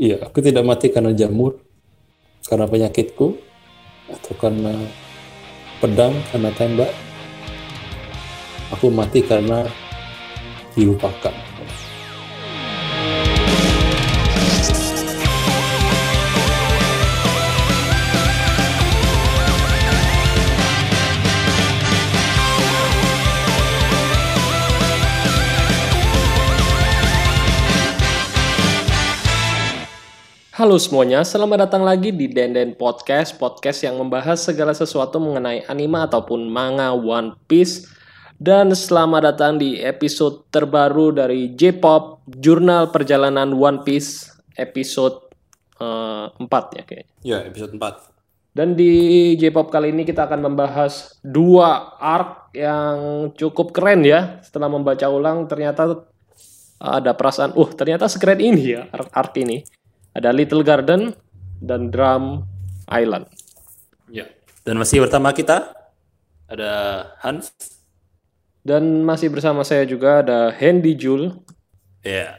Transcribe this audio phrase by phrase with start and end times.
[0.00, 1.60] Iya, aku tidak mati karena jamur,
[2.48, 3.36] karena penyakitku,
[4.08, 4.72] atau karena
[5.76, 6.88] pedang, karena tembak.
[8.72, 9.68] Aku mati karena
[10.72, 11.49] dilupakan.
[30.60, 36.04] Halo semuanya, selamat datang lagi di Denden Podcast, podcast yang membahas segala sesuatu mengenai anime
[36.04, 37.88] ataupun manga One Piece.
[38.36, 45.32] Dan selamat datang di episode terbaru dari J-Pop, Jurnal Perjalanan One Piece, episode
[45.80, 47.14] eh, 4 ya kayaknya.
[47.24, 48.52] Ya, episode 4.
[48.52, 48.92] Dan di
[49.40, 54.44] J-Pop kali ini kita akan membahas dua arc yang cukup keren ya.
[54.44, 56.04] Setelah membaca ulang ternyata
[56.76, 59.79] ada perasaan, uh ternyata sekeren ini ya arc, arc ini.
[60.10, 61.14] Ada Little Garden
[61.62, 62.42] dan Drum
[62.90, 63.30] Island.
[64.10, 64.26] Ya.
[64.66, 65.70] Dan masih pertama kita
[66.50, 66.72] ada
[67.22, 67.54] Hans.
[68.60, 71.32] Dan masih bersama saya juga ada Handy Jul.
[72.02, 72.36] Ya.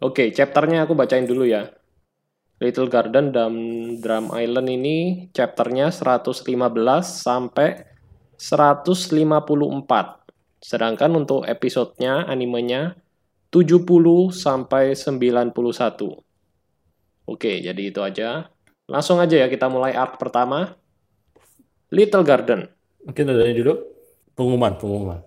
[0.00, 1.68] Oke, chapternya aku bacain dulu ya.
[2.60, 3.52] Little Garden dan
[4.00, 6.44] Drum Island ini chapternya 115
[7.04, 7.84] sampai
[8.40, 10.20] 154.
[10.60, 12.96] Sedangkan untuk episodenya, animenya
[13.52, 16.29] 70 sampai 91.
[17.30, 18.50] Oke, jadi itu aja.
[18.90, 20.74] Langsung aja ya kita mulai arc pertama.
[21.94, 22.66] Little Garden.
[23.06, 23.74] Mungkin ada dulu.
[24.34, 25.20] Pengumuman, pengumuman.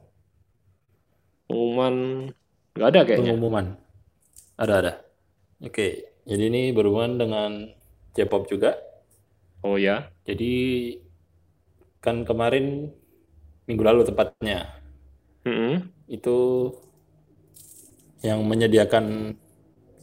[1.47, 1.95] Pengumuman
[2.75, 3.31] nggak ada kayaknya.
[3.31, 3.65] Pengumuman.
[4.59, 4.93] Ada, ada.
[5.63, 7.51] Oke, jadi ini berhubungan dengan
[8.11, 8.75] J-pop juga.
[9.63, 10.11] Oh ya.
[10.27, 10.53] Jadi
[12.03, 12.91] kan kemarin
[13.63, 14.75] minggu lalu tepatnya
[15.47, 15.87] Mm-mm.
[16.11, 16.67] itu
[18.19, 19.35] yang menyediakan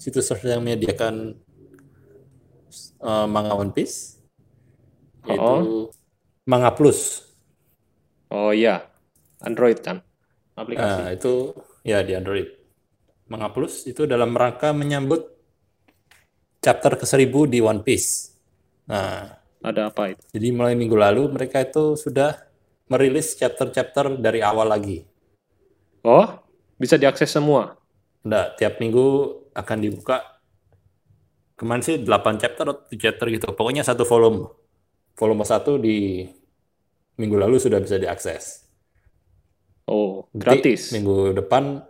[0.00, 1.36] situs yang menyediakan
[3.00, 4.20] eh, manga One Piece
[5.28, 5.92] yaitu
[6.48, 7.22] Manga Plus.
[8.32, 8.88] Oh iya.
[9.40, 10.00] Android kan.
[10.56, 11.00] Aplikasi.
[11.04, 12.48] Nah, itu ya di Android.
[13.30, 15.22] Manga Plus itu dalam rangka menyambut
[16.60, 18.34] chapter ke-1000 di One Piece.
[18.90, 20.22] Nah, Ada apa itu?
[20.32, 22.32] jadi mulai minggu lalu mereka itu sudah
[22.88, 25.04] merilis chapter-chapter dari awal lagi.
[26.00, 26.26] Oh,
[26.80, 27.76] bisa diakses semua.
[28.24, 29.06] Nggak, tiap minggu
[29.52, 30.29] akan dibuka.
[31.60, 33.52] Kemarin sih 8 chapter atau 7 chapter gitu.
[33.52, 34.48] Pokoknya satu volume.
[35.12, 36.24] Volume 1 di
[37.20, 38.64] minggu lalu sudah bisa diakses.
[39.84, 40.96] Oh, gratis.
[40.96, 41.84] Minggu depan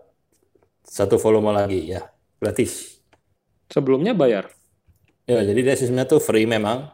[0.83, 2.03] satu volume lagi ya,
[2.43, 2.99] gratis.
[3.71, 4.51] Sebelumnya bayar.
[5.31, 6.91] Ya, jadi dia sistemnya tuh free memang.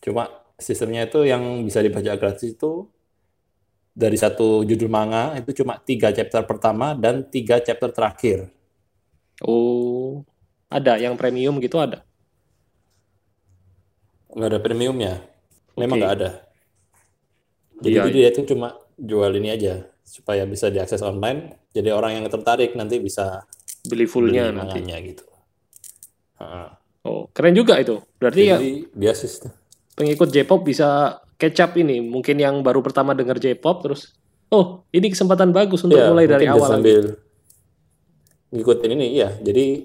[0.00, 2.88] Cuma sistemnya itu yang bisa dibaca gratis itu
[3.92, 8.48] dari satu judul manga itu cuma tiga chapter pertama dan tiga chapter terakhir.
[9.44, 10.24] Oh,
[10.70, 12.06] ada yang premium gitu ada.
[14.30, 15.14] Nggak ada premiumnya.
[15.74, 16.30] Memang nggak ada.
[17.80, 21.58] Jadi Iya, dia itu cuma jual ini aja supaya bisa diakses online.
[21.74, 23.42] Jadi orang yang tertarik nanti bisa
[23.82, 24.84] Beli fullnya nanti.
[24.84, 25.24] gitu.
[26.38, 26.68] Heeh.
[27.08, 27.98] Oh, keren juga itu.
[28.20, 28.58] Berarti ya
[28.92, 29.50] dia sistem.
[29.96, 32.04] pengikut J-pop bisa catch up ini.
[32.04, 34.12] Mungkin yang baru pertama denger J-pop terus,
[34.52, 36.72] oh ini kesempatan bagus untuk Iya, mulai dari awal lagi.
[36.76, 37.02] sambil
[38.52, 39.32] ngikutin ini iya.
[39.40, 39.84] Jadi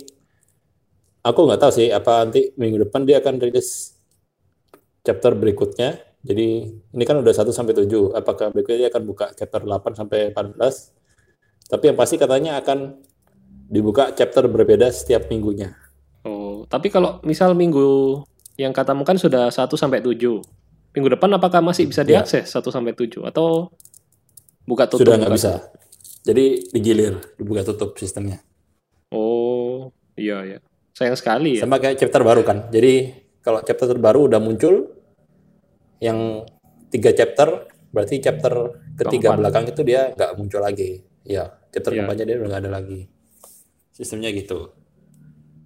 [1.25, 3.97] aku nggak tahu sih apa nanti minggu depan dia akan rilis
[5.01, 5.97] chapter berikutnya.
[6.25, 8.17] Jadi ini kan udah 1 sampai 7.
[8.17, 10.89] Apakah berikutnya dia akan buka chapter 8 sampai 14?
[11.69, 12.97] Tapi yang pasti katanya akan
[13.69, 15.77] dibuka chapter berbeda setiap minggunya.
[16.25, 18.21] Oh, tapi kalau misal minggu
[18.57, 20.41] yang katamu kan sudah 1 sampai 7.
[20.97, 22.25] Minggu depan apakah masih bisa Iya.
[22.25, 23.69] diakses 1 sampai 7 atau
[24.65, 25.05] buka tutup?
[25.05, 25.69] Sudah nggak bisa.
[26.25, 28.41] Jadi digilir, dibuka tutup sistemnya.
[29.13, 30.59] Oh, iya ya.
[30.95, 31.67] Sayang sekali ya.
[31.67, 32.71] Sama kayak chapter baru kan.
[32.71, 33.11] Jadi
[33.43, 34.95] kalau chapter terbaru udah muncul
[35.99, 36.47] yang
[36.87, 39.39] tiga chapter, berarti chapter ketiga Keempat.
[39.43, 41.03] belakang itu dia nggak muncul lagi.
[41.27, 42.07] Ya, chapter Iya.
[42.07, 42.99] keempatnya dia udah nggak ada lagi.
[43.91, 44.71] Sistemnya gitu.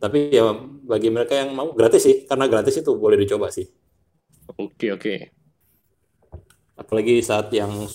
[0.02, 0.50] Tapi ya
[0.90, 3.70] bagi mereka yang mau gratis sih, karena gratis itu boleh dicoba sih.
[4.58, 5.14] Oke, oke.
[6.74, 7.86] Apalagi saat yang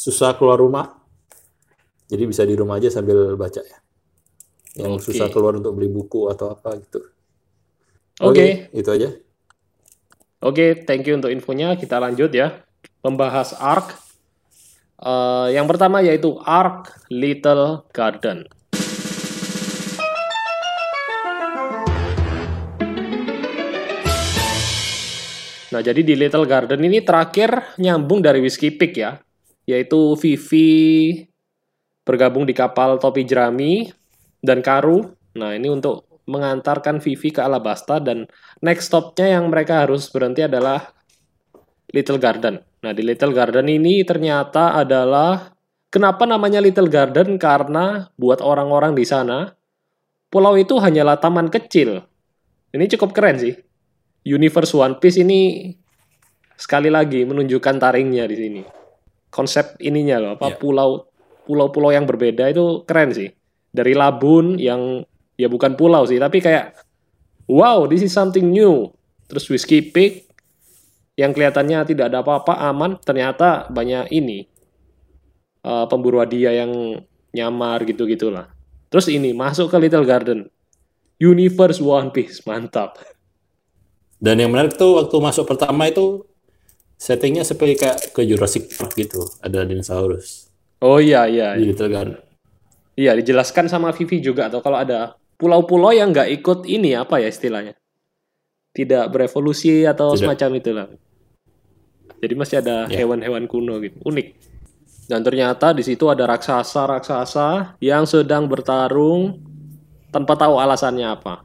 [0.00, 1.04] susah keluar rumah,
[2.08, 3.78] jadi bisa di rumah aja sambil baca ya.
[4.80, 5.04] Yang Oke.
[5.12, 7.04] susah keluar untuk beli buku atau apa gitu.
[8.20, 8.68] Oke.
[8.72, 9.08] itu aja.
[10.40, 11.76] Oke, thank you untuk infonya.
[11.76, 12.64] Kita lanjut ya.
[13.04, 13.92] Membahas arc.
[15.00, 18.48] Eh, yang pertama yaitu arc Little Garden.
[25.70, 29.22] Nah, jadi di Little Garden ini terakhir nyambung dari Whiskey Peak ya.
[29.70, 31.22] Yaitu Vivi
[32.02, 33.86] bergabung di kapal topi jerami
[34.40, 35.12] dan Karu.
[35.36, 38.30] Nah, ini untuk mengantarkan Vivi ke Alabasta dan
[38.62, 40.94] next stopnya yang mereka harus berhenti adalah
[41.90, 42.62] Little Garden.
[42.80, 45.50] Nah di Little Garden ini ternyata adalah
[45.90, 49.50] kenapa namanya Little Garden karena buat orang-orang di sana
[50.30, 52.06] pulau itu hanyalah taman kecil.
[52.70, 53.54] Ini cukup keren sih.
[54.22, 55.74] Universe One Piece ini
[56.54, 58.62] sekali lagi menunjukkan taringnya di sini.
[59.30, 60.58] Konsep ininya loh, apa Iya.
[60.58, 60.90] pulau
[61.42, 63.34] pulau-pulau yang berbeda itu keren sih.
[63.70, 65.06] Dari Labun yang
[65.38, 66.74] ya bukan pulau sih, tapi kayak
[67.46, 68.90] wow, this is something new.
[69.30, 70.26] Terus Whiskey Peak
[71.14, 74.46] yang kelihatannya tidak ada apa-apa, aman, ternyata banyak ini
[75.62, 78.50] eh, pemburu hadiah yang nyamar gitu-gitulah.
[78.90, 80.50] Terus ini masuk ke Little Garden.
[81.20, 82.96] Universe One Piece, mantap.
[84.18, 86.24] Dan yang menarik tuh waktu masuk pertama itu
[86.96, 89.20] settingnya seperti kayak ke Jurassic Park gitu.
[89.40, 90.50] Ada dinosaurus
[90.80, 91.56] Oh iya iya.
[91.56, 92.16] di Little Garden.
[92.98, 97.30] Iya, dijelaskan sama Vivi juga atau kalau ada pulau-pulau yang nggak ikut ini apa ya
[97.30, 97.74] istilahnya?
[98.70, 100.20] Tidak berevolusi atau Tidak.
[100.22, 100.86] semacam itulah.
[102.20, 103.02] Jadi masih ada Ya.
[103.02, 103.96] hewan-hewan kuno gitu.
[104.04, 104.28] Unik.
[105.10, 109.42] Dan ternyata di situ ada raksasa-raksasa yang sedang bertarung
[110.12, 111.42] tanpa tahu alasannya apa.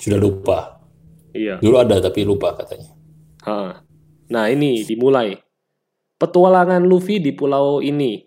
[0.00, 0.58] Sudah lupa.
[1.36, 1.60] Iya.
[1.60, 2.88] Dulu ada tapi lupa katanya.
[3.44, 3.84] Ha.
[4.32, 5.36] Nah, ini dimulai.
[6.16, 8.22] Petualangan Luffy di pulau ini.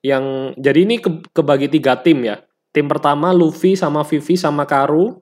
[0.00, 0.24] Yang
[0.56, 2.40] jadi ini ke- kebagi tiga tim ya.
[2.70, 5.16] Tim pertama Luffy sama Vivi sama Karu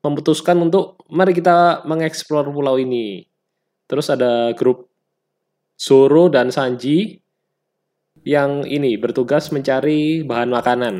[0.00, 3.24] memutuskan untuk mari kita mengeksplor pulau ini.
[3.84, 4.88] Terus ada grup
[5.76, 7.20] Zoro dan Sanji
[8.24, 10.94] yang ini bertugas mencari bahan makanan.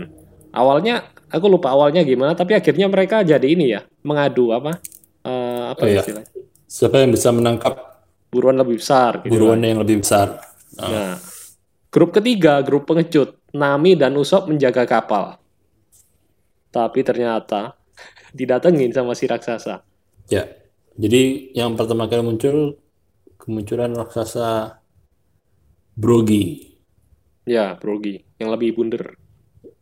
[0.53, 4.77] Awalnya aku lupa awalnya gimana, tapi akhirnya mereka jadi ini ya, mengadu apa?
[5.25, 6.00] Eh, apa Oh, ya iya.
[6.05, 6.31] istilahnya?
[6.69, 7.75] Siapa yang bisa menangkap
[8.29, 9.69] buruan lebih besar gitu buruan kan.
[9.73, 10.27] yang lebih besar?
[10.77, 11.12] Nah, Nah,
[11.94, 15.38] grup ketiga, grup pengecut, Nami dan Usop menjaga kapal.
[16.75, 17.79] Tapi ternyata
[18.38, 19.87] didatengin sama si raksasa.
[20.29, 20.44] ya.
[20.94, 22.79] Jadi yang pertama kali muncul
[23.38, 24.79] kemunculan raksasa
[25.94, 26.70] Brogi
[27.44, 29.19] Ya, Brogi, yang lebih bunder.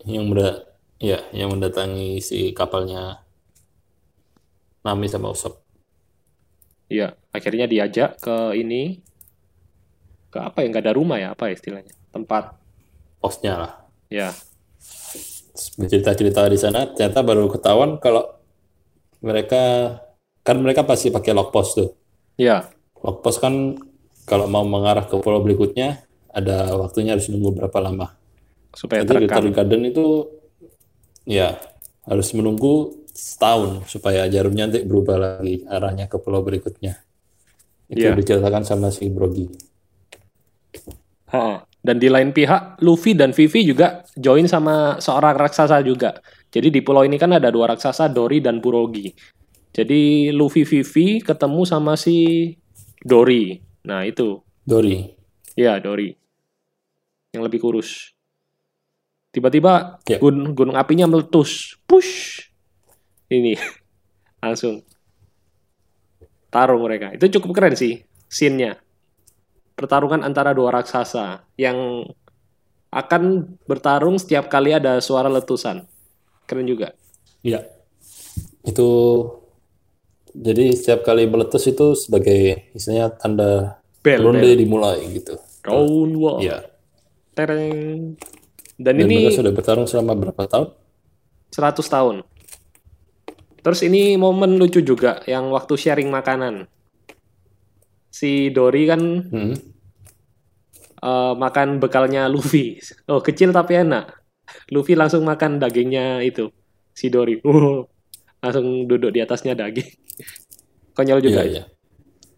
[0.02, 0.66] yang menda
[0.98, 3.22] ya yang mendatangi si kapalnya
[4.82, 5.62] Nami sama Usopp.
[6.90, 9.00] Iya, akhirnya diajak ke ini
[10.32, 10.66] ke apa ya?
[10.72, 11.94] Nggak ada rumah ya, apa ya istilahnya?
[12.12, 12.54] Tempat.
[13.18, 13.72] Posnya lah.
[14.12, 14.28] Ya,
[15.80, 18.28] Bercerita-cerita di sana ternyata baru ketahuan kalau
[19.24, 19.96] mereka
[20.42, 21.90] kan mereka pasti pakai lock post tuh.
[22.36, 22.66] ya,
[23.00, 23.78] Lock post kan
[24.24, 28.16] kalau mau mengarah ke pulau berikutnya ada waktunya harus nunggu berapa lama.
[28.72, 29.44] supaya Jadi terekam.
[29.44, 30.06] Little Garden itu
[31.28, 31.60] ya
[32.08, 36.96] harus menunggu setahun supaya jarumnya nanti berubah lagi arahnya ke pulau berikutnya.
[37.92, 38.16] Itu Iya.
[38.16, 39.44] diceritakan sama si Brogi.
[41.32, 41.64] Ha.
[41.82, 46.14] Dan di lain pihak, Luffy dan Vivi juga join sama seorang raksasa juga.
[46.46, 49.10] Jadi di pulau ini kan ada dua raksasa, Dory dan Purogi.
[49.74, 52.54] Jadi Luffy Vivi ketemu sama si
[53.02, 53.58] Dory.
[53.82, 55.10] Nah itu, Dory.
[55.58, 56.14] ya Dory.
[57.34, 58.14] Yang lebih kurus.
[59.32, 60.20] Tiba-tiba Ya.
[60.22, 61.80] gun- gunung apinya meletus.
[61.82, 62.46] Push!
[63.26, 63.58] Ini,
[64.44, 64.86] langsung.
[66.46, 67.10] Tarung mereka.
[67.10, 68.76] Itu cukup keren sih, scene-nya
[69.82, 72.06] pertarungan antara dua raksasa yang
[72.94, 73.22] akan
[73.66, 75.82] bertarung setiap kali ada suara letusan.
[76.46, 76.94] Keren juga.
[77.42, 77.66] Iya.
[78.62, 78.88] Itu
[80.30, 84.54] jadi setiap kali meletus itu sebagai istilahnya tanda Bel, ronde bel.
[84.54, 85.34] dimulai gitu.
[85.66, 86.38] Round wall.
[86.40, 86.62] Iya.
[87.34, 88.14] Tereng.
[88.78, 90.68] Dan, Dan ini mereka sudah bertarung selama berapa tahun?
[91.52, 92.16] 100 tahun.
[93.62, 96.66] Terus ini momen lucu juga yang waktu sharing makanan.
[98.12, 99.54] Si Dory kan Hmm.
[101.02, 102.78] Eh, makan bekalnya Luffy.
[103.10, 104.14] Oh, kecil tapi enak.
[104.70, 106.48] Luffy langsung makan dagingnya itu.
[106.94, 107.42] Si Dory.
[107.46, 107.86] Oh,
[108.42, 109.86] langsung duduk di atasnya daging.
[110.96, 111.42] Konyol juga.
[111.42, 111.52] Iya, ya.
[111.52, 111.64] iya.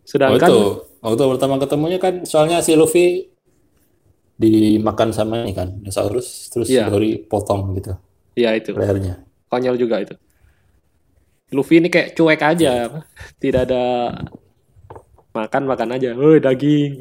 [0.04, 0.60] Sedangkan itu
[1.00, 3.32] waktu pertama ketemunya kan soalnya si Luffy
[4.36, 6.90] dimakan sama ini kan dinosaurus terus Iya.
[6.92, 7.96] Dory potong gitu
[8.34, 8.74] ya itu.
[8.74, 9.22] lehernya.
[9.48, 10.14] Konyol juga itu.
[11.54, 12.90] Luffy ini kayak cuek aja.
[13.38, 14.10] Tidak ada
[15.30, 16.10] makan makan aja.
[16.18, 16.98] Oh, daging.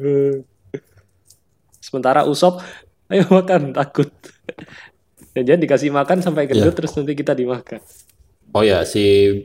[1.84, 2.64] Sementara Usop
[3.12, 4.08] ayo makan takut.
[5.36, 6.76] Dan jangan dikasih makan sampai gendut Iya.
[6.80, 7.84] terus nanti kita dimakan.
[8.56, 9.36] Oh ya si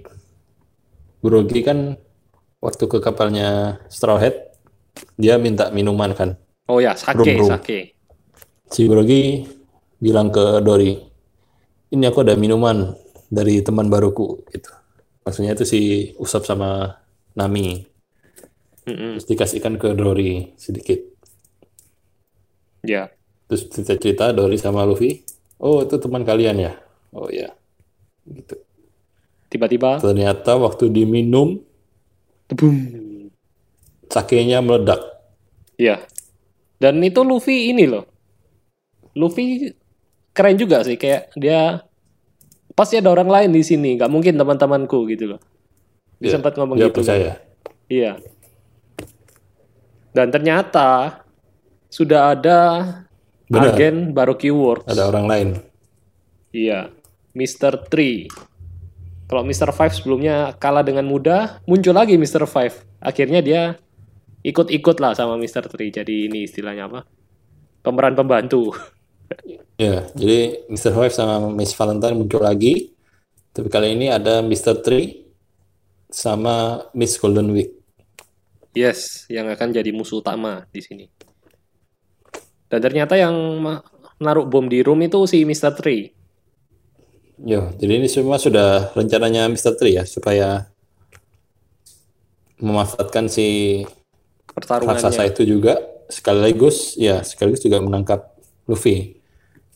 [1.19, 1.99] Brogi kan
[2.63, 4.55] waktu ke kapalnya Straw Hat
[5.19, 6.39] dia minta minuman kan.
[6.69, 7.49] Oh ya, sake, Rum-rum.
[7.49, 7.97] sake.
[8.69, 9.41] Si Brogi
[9.97, 10.93] bilang ke Dory,
[11.89, 12.93] ini aku ada minuman
[13.25, 14.69] dari teman baruku gitu.
[15.25, 15.81] Maksudnya itu si
[16.21, 17.01] Usop sama
[17.33, 17.89] Nami.
[18.85, 19.17] Mm-mm.
[19.17, 21.08] Terus dikasihkan ke Dory sedikit.
[22.81, 23.11] Ya,
[23.49, 25.25] Terus cerita-cerita Dory sama Luffy,
[25.59, 26.73] oh itu teman kalian ya?
[27.11, 27.49] Oh ya,
[28.29, 28.55] gitu.
[29.49, 31.57] Tiba-tiba, ternyata waktu diminum
[32.53, 32.77] boom.
[34.07, 35.01] sakenya meledak.
[35.75, 36.05] Iya.
[36.77, 38.05] Dan itu Luffy ini loh.
[39.17, 39.73] Luffy
[40.31, 41.81] keren juga sih kayak dia
[42.77, 45.41] pasti ada orang lain di sini, nggak mungkin teman-temanku gitu loh.
[46.21, 47.01] Dia Iya, sempat ngomong dia gitu.
[47.01, 47.41] percaya.
[47.89, 48.21] Iya.
[50.13, 51.21] Dan ternyata
[51.89, 52.57] sudah ada
[53.49, 53.73] Benar.
[53.73, 54.87] agen Baroque Works.
[54.87, 55.49] Ada orang lain.
[56.53, 56.93] Iya,
[57.33, 57.89] Mr.
[57.89, 58.29] Tree.
[59.29, 59.69] Kalau Mr.
[59.73, 62.49] Five sebelumnya kalah dengan mudah, muncul lagi Mr.
[62.49, 62.85] Five.
[63.01, 63.77] Akhirnya dia
[64.41, 65.69] ikut-ikut lah sama Mr.
[65.69, 65.93] Tree.
[65.93, 67.05] Jadi ini istilahnya apa?
[67.81, 68.73] Pemeran pembantu.
[69.79, 70.91] Ya, jadi Mr.
[70.91, 72.91] Five sama Miss Valentine muncul lagi.
[73.55, 74.83] Tapi kali ini ada Mr.
[74.83, 75.23] Tree
[76.11, 77.71] sama Miss Golden Week.
[78.75, 81.07] Yes, yang akan jadi musuh utama di sini.
[82.69, 83.81] Dan ternyata yang ma-
[84.21, 85.73] naruh bom di room itu si Mr.
[85.73, 86.13] Tree.
[87.39, 89.73] Yo, jadi ini semua sudah rencananya Mr.
[89.73, 90.69] Tree ya, supaya
[92.59, 93.81] memanfaatkan si
[94.59, 95.79] raksasa itu juga
[96.11, 98.35] sekaligus ya sekaligus juga menangkap
[98.67, 99.23] Luffy.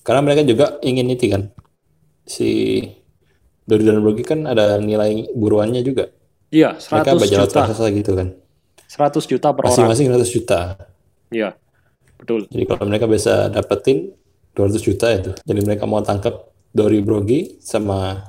[0.03, 1.47] Karena mereka juga ingin itu kan
[2.27, 2.83] si
[3.63, 6.11] Dory dan Brogy kan ada nilai buruannya juga.
[6.51, 7.59] Iya, Mereka 100 bajalat juta.
[7.63, 8.27] raksasa gitu kan.
[8.91, 9.71] 100 juta per orang.
[9.71, 10.59] Masing-masing 100 juta.
[11.31, 11.55] Iya,
[12.23, 12.47] betul.
[12.47, 14.15] Jadi kalau mereka bisa dapetin
[14.55, 15.31] 200 juta itu.
[15.43, 18.23] Jadi mereka mau tangkap Dory Brogy sama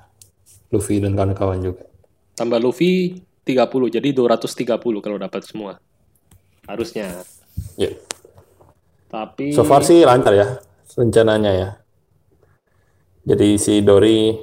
[0.74, 1.86] Luffy dan kawan-kawan juga.
[2.34, 5.78] Tambah Luffy 30, jadi 230 kalau dapat semua.
[6.66, 7.22] Harusnya.
[7.78, 7.94] Ya.
[9.06, 10.58] Tapi So far sih lancar ya
[10.98, 11.68] rencananya ya.
[13.24, 14.36] Jadi si Dory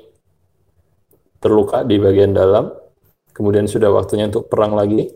[1.41, 2.71] terluka di bagian dalam,
[3.35, 5.11] kemudian sudah waktunya untuk perang lagi.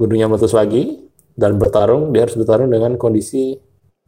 [0.00, 3.56] Gunungnya meletus lagi dan bertarung, dia harus bertarung dengan kondisi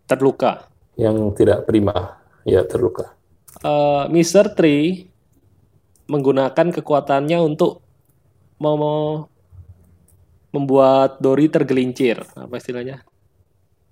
[0.07, 0.69] terluka.
[0.95, 3.17] yang tidak prima, ya terluka.
[3.65, 4.53] Eh, Mr.
[4.53, 5.09] Tree
[6.05, 7.81] menggunakan kekuatannya untuk
[8.61, 9.01] mau mau
[10.53, 12.21] membuat Dory tergelincir.
[12.37, 13.01] Apa istilahnya?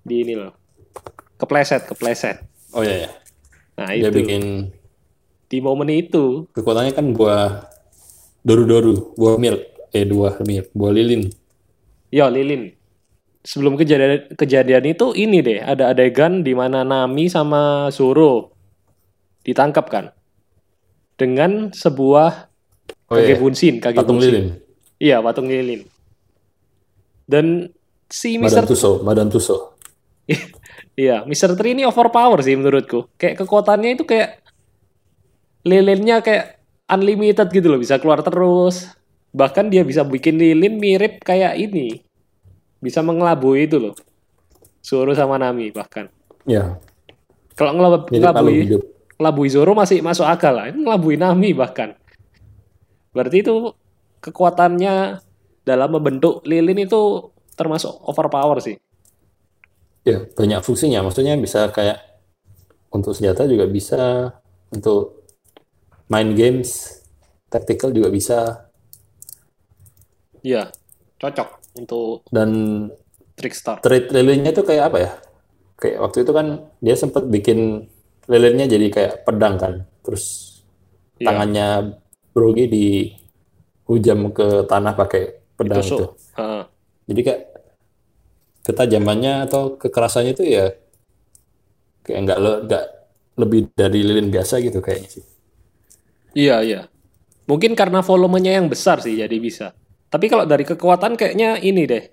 [0.05, 0.53] Di ini loh.
[1.41, 2.37] Kepleset, kepleset.
[2.77, 3.11] Oh iya ya.
[3.81, 4.17] Nah, Dia itu.
[4.21, 4.43] bikin
[5.51, 7.67] Di momen itu, kekuatannya kan buah
[8.39, 9.61] doru-doru, buah milk,
[9.91, 11.27] eh buah milk, buah lilin.
[12.07, 12.71] ya Lilin.
[13.41, 18.53] Sebelum kejadian kejadian itu ini deh, ada adegan di mana Nami sama Zoro
[19.41, 20.05] ditangkap kan
[21.17, 22.51] dengan sebuah
[23.11, 24.55] Oh iya, Kagebunsin, patung lilin.
[24.95, 25.83] Iya, patung lilin.
[27.27, 27.67] Dan
[28.07, 28.71] si Madan Mr.
[28.71, 29.75] Tuso, Madan Tuso.
[30.91, 31.55] Iya, Mr.
[31.55, 33.07] Tree ini overpower sih menurutku.
[33.15, 34.43] Kayak kekuatannya itu kayak
[35.63, 36.59] lilinnya kayak
[36.91, 38.91] unlimited gitu loh, bisa keluar terus.
[39.31, 42.03] Bahkan dia bisa bikin lilin mirip kayak ini.
[42.81, 43.95] Bisa mengelabui itu loh.
[44.81, 46.09] Zoro sama Nami bahkan.
[46.49, 46.81] Ya,
[47.53, 48.81] Kalau ngelab ngelabui,
[49.21, 50.73] ngelabui Zoro masih masuk akal lah.
[50.73, 51.93] Ini ngelabui Nami bahkan.
[53.13, 53.77] Berarti itu
[54.25, 55.21] kekuatannya
[55.61, 58.81] dalam membentuk lilin itu termasuk overpower sih.
[60.01, 61.05] Ya, banyak fungsinya.
[61.05, 62.01] Maksudnya bisa kayak
[62.89, 64.33] untuk senjata juga bisa,
[64.73, 65.29] untuk
[66.09, 67.05] main games,
[67.53, 68.71] tactical juga bisa,
[70.41, 70.73] Iya,
[71.21, 72.49] cocok untuk dan
[73.37, 73.79] Trickstar.
[73.81, 75.11] trade lilinnya itu kayak apa ya?
[75.81, 76.47] Kayak waktu itu kan
[76.77, 77.87] dia sempat bikin
[78.29, 79.73] lilinnya jadi kayak pedang kan,
[80.05, 80.53] terus
[81.17, 81.27] Iya.
[81.29, 81.67] tangannya
[82.31, 85.23] Brogy dihujam ke tanah pakai
[85.57, 86.05] pedang itu.
[86.05, 86.11] Tusuk.
[86.37, 86.63] Heeh.
[87.11, 87.41] Jadi kayak
[88.61, 90.65] ketajamannya atau kekerasannya itu ya
[92.05, 92.85] kayak nggak le- nggak
[93.41, 95.23] lebih dari lilin biasa gitu kayaknya sih.
[96.37, 96.81] Iya, iya.
[97.49, 99.75] Mungkin karena volumenya yang besar sih jadi bisa.
[100.11, 102.03] Tapi kalau dari kekuatan kayaknya ini deh.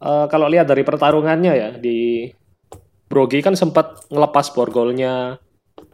[0.00, 2.24] Eh, kalau lihat dari pertarungannya ya di
[3.04, 5.36] Brogy kan sempat ngelepas borgolnya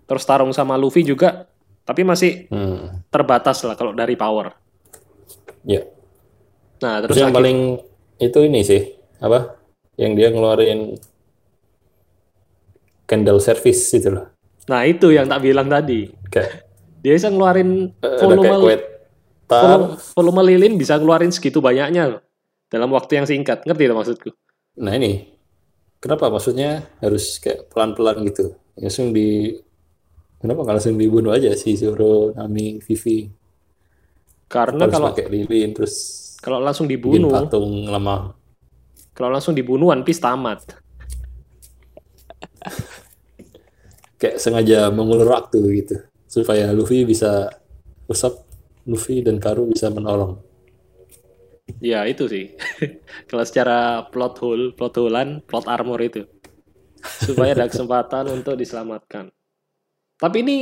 [0.06, 1.50] terus tarung sama Luffy juga
[1.82, 3.02] tapi masih Hmm.
[3.08, 4.54] terbatas lah kalau dari power.
[5.64, 5.82] Ya.
[6.78, 7.58] Nah, Terus terus yang akhir- paling
[8.18, 8.82] itu ini sih
[9.18, 9.58] apa?
[9.96, 10.80] Yang dia ngeluarin
[13.04, 14.30] candle service itu loh.
[14.66, 16.10] Nah, itu yang tak bilang tadi.
[16.26, 16.62] Kayak
[17.00, 18.82] Dia bisa ngeluarin kayak volume.
[19.48, 22.22] Volume, volume lilin bisa ngeluarin segitu banyaknya loh.
[22.66, 23.62] Dalam waktu yang singkat.
[23.62, 24.30] Ngerti itu maksudku?
[24.82, 25.30] Nah ini
[26.02, 28.58] kenapa maksudnya harus kayak pelan-pelan gitu?
[28.76, 29.54] Langsung di
[30.42, 33.30] kenapa nggak langsung dibunuh aja si Zoro, Nami, Vivi?
[34.46, 35.94] Karena Harus kalau pakai lilin terus
[36.38, 38.30] kalau langsung bikin dibunuh, patung lemah.
[39.16, 40.62] kalau langsung dibunuh One Piece tamat.
[44.20, 45.96] Kayak sengaja mengulur waktu gitu
[46.30, 47.50] supaya Luffy bisa
[48.06, 48.45] usap
[48.86, 50.38] Luffy dan Karu bisa menolong.
[51.82, 52.54] Ya itu sih.
[53.28, 56.22] kalau secara plot hole, plot holean, plot armor itu.
[57.02, 59.34] Supaya ada kesempatan untuk diselamatkan.
[60.16, 60.56] Tapi ini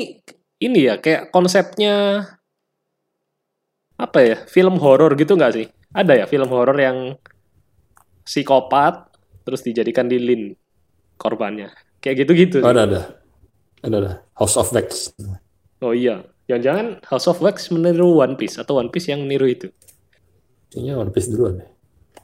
[0.59, 2.25] ini ya kayak konsepnya
[3.95, 5.67] apa ya film horor gitu nggak sih?
[5.95, 7.15] Ada ya film horor yang
[8.25, 9.15] psikopat
[9.45, 10.57] terus dijadikan lilin
[11.21, 11.71] korbannya.
[12.01, 12.59] Kayak gitu-gitu.
[12.65, 13.01] Oh, ada ada.
[13.85, 14.13] Ada ada.
[14.35, 15.13] House of Wax.
[15.85, 19.69] Oh iya, jangan-jangan House of Wax meniru One Piece atau One Piece yang niru itu.
[20.73, 21.69] Kayaknya One Piece duluan deh.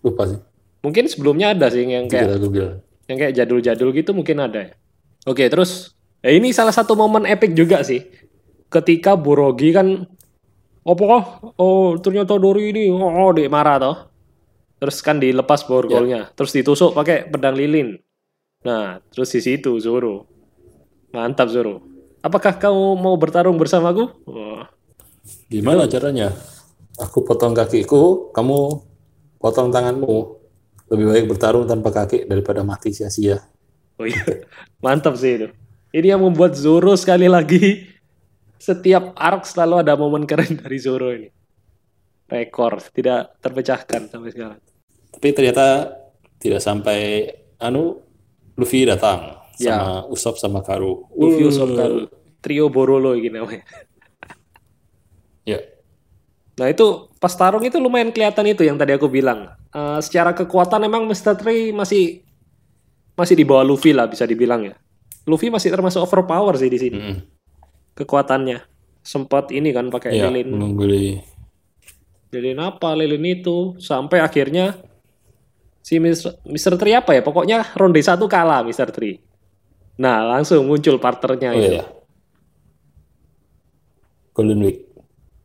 [0.04, 0.40] Lupa sih.
[0.80, 2.80] Mungkin sebelumnya ada sih yang kayak Google.
[3.04, 4.72] yang kayak jadul-jadul gitu mungkin ada ya.
[5.28, 5.92] Oke, terus
[6.24, 8.08] ya ini salah satu momen epic juga sih.
[8.72, 10.08] Ketika Burogi kan
[10.80, 11.04] apa
[11.60, 13.98] oh ternyata Dori ini oh, oh dia marah toh.
[14.80, 18.00] Terus kan dilepas borgolnya, terus ditusuk pakai pedang lilin.
[18.64, 20.24] Nah, terus di situ Zoro.
[21.12, 21.84] Mantap Zoro.
[22.20, 24.12] Apakah kamu mau bertarung bersamaku?
[24.28, 24.60] Oh,
[25.48, 26.36] Gimana caranya?
[27.00, 28.84] Aku potong kakiku, kamu
[29.40, 30.36] potong tanganmu.
[30.90, 33.40] Lebih baik bertarung tanpa kaki daripada mati sia-sia.
[33.96, 34.20] Oh iya,
[34.84, 35.48] mantap sih itu.
[35.90, 37.88] Ini yang membuat Zoro sekali lagi
[38.60, 41.32] setiap arc selalu ada momen keren dari Zoro ini.
[42.30, 44.60] Rekor tidak terpecahkan sampai sekarang.
[45.10, 45.66] Tapi ternyata
[46.38, 47.26] tidak sampai
[47.58, 47.98] anu
[48.54, 49.76] Luffy datang Ya.
[49.76, 51.04] sama Usopp sama Karu.
[51.12, 51.96] Luffy Uh, Usopp Karu.
[52.40, 53.60] trio Borolo ini namanya.
[55.44, 55.60] Ya.
[56.56, 56.84] Nah itu
[57.16, 59.52] pas tarung itu lumayan kelihatan itu yang tadi aku bilang.
[59.70, 61.32] Eh, secara kekuatan emang Mr.
[61.34, 62.24] Tree masih
[63.14, 64.74] masih di bawah Luffy lah bisa dibilang ya.
[65.24, 67.16] Luffy masih termasuk overpower sih di sini Mm-mm.
[67.94, 68.64] kekuatannya.
[69.00, 71.20] Sempat ini kan pakai Ya, lilin mengungguli.
[72.30, 74.78] lilin apa lilin itu sampai akhirnya
[75.80, 76.44] si Mr.
[76.44, 76.76] Mr.
[76.76, 78.88] Tree apa ya pokoknya ronde satu kalah Mr.
[78.90, 79.18] Tree.
[80.00, 81.72] Nah langsung muncul partnernya Oh itu.
[81.76, 81.84] iya.
[84.32, 84.78] Golden Week.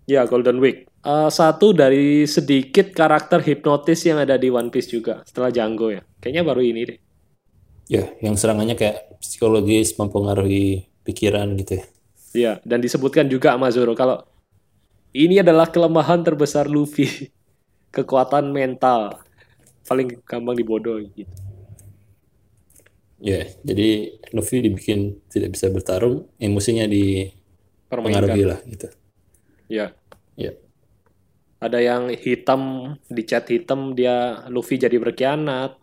[0.06, 0.88] Ya, Golden Week.
[1.06, 6.02] Eh, satu dari sedikit karakter hipnotis yang ada di One Piece juga setelah Django ya.
[6.18, 7.00] Kayaknya baru ini deh.
[7.86, 11.86] Ya, yang serangannya kayak psikologis mempengaruhi pikiran gitu ya.
[12.36, 14.26] Iya, dan disebutkan juga sama Zoro kalau
[15.14, 17.30] ini adalah kelemahan terbesar Luffy.
[17.96, 19.22] Kekuatan mental.
[19.86, 21.34] Paling gampang dibodohi gitu.
[23.26, 28.86] Ya, jadi Luffy dibikin tidak bisa bertarung, emosinya dipengaruhi lah gitu.
[29.66, 29.98] Ya.
[30.38, 30.54] Ya.
[31.58, 35.74] Ada yang hitam di chat hitam dia Luffy jadi berkhianat.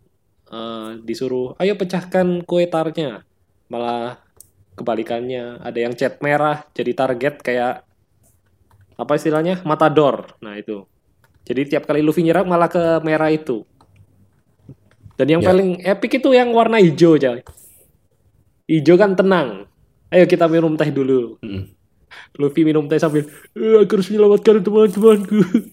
[0.54, 3.26] Eh, disuruh ayo pecahkan kue tarnya.
[3.66, 4.22] Malah
[4.78, 7.82] kebalikannya ada yang chat merah jadi target kayak
[8.94, 10.38] apa istilahnya matador.
[10.38, 10.86] Nah itu.
[11.42, 13.66] Jadi tiap kali Luffy nyerang malah ke merah itu.
[15.14, 15.48] Dan yang Ya.
[15.52, 17.40] paling epic itu yang warna hijau coy.
[18.66, 19.68] Hijau kan tenang.
[20.08, 21.36] Ayo kita minum teh dulu.
[21.40, 21.68] Mm.
[22.36, 23.24] Luffy minum teh sambil
[23.56, 25.40] "Eh, aku harus menyelamatkan teman-temanku.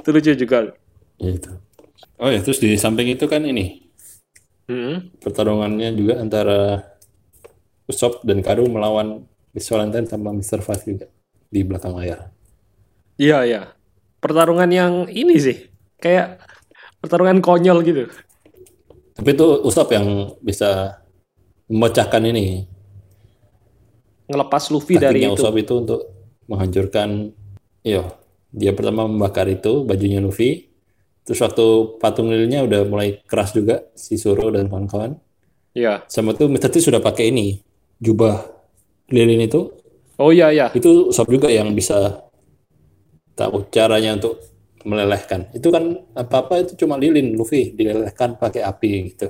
[0.00, 0.58] itu lucu juga.
[1.20, 1.50] Ya itu.
[2.20, 3.88] Oh ya, terus di samping itu kan ini
[4.70, 5.10] Hmm.
[5.18, 6.78] pertarungannya juga antara
[7.90, 10.62] Usopp dan Karu melawan Miss Valentine sama Mr.
[10.62, 11.06] Five juga
[11.50, 12.30] di belakang layar.
[13.18, 13.62] Iya iya.
[14.22, 15.69] Pertarungan yang ini sih
[16.00, 16.40] kayak
[16.98, 18.08] pertarungan konyol gitu.
[19.14, 21.00] Tapi itu Usopp yang bisa
[21.68, 22.64] memecahkan ini
[24.30, 25.42] Ngelepas Luffy dari taktiknya itu.
[25.42, 26.00] Usopp itu untuk
[26.46, 27.30] menghancurkan
[27.82, 28.06] iya
[28.50, 30.70] dia pertama membakar itu bajunya Luffy
[31.22, 35.14] terus waktu patung lilinnya udah mulai keras juga si Zoro dan kawan-kawan
[35.70, 36.02] Iya.
[36.10, 36.66] sama tuh Mr.
[36.66, 37.62] T sudah pakai ini
[38.02, 38.42] jubah
[39.14, 39.70] lilin itu
[40.18, 40.66] Oh iya iya.
[40.74, 42.26] itu Usopp juga yang bisa
[43.38, 44.42] tahu caranya untuk
[44.86, 49.28] melelehkan itu kan apa-apa itu cuma lilin Luffy dilelehkan pakai api gitu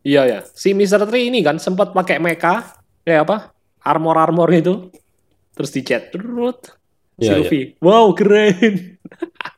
[0.00, 0.40] Iya ya.
[0.48, 1.04] Si Mr.
[1.04, 2.72] Tree ini kan sempat pakai mecha
[3.04, 3.36] kayak apa?
[3.84, 4.88] Armor-armor itu.
[5.52, 6.56] Terus dicat terus
[7.20, 7.36] si iya.
[7.36, 7.76] Luffy.
[7.84, 8.96] Wow, keren.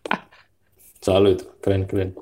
[1.02, 2.14] selalu itu keren-keren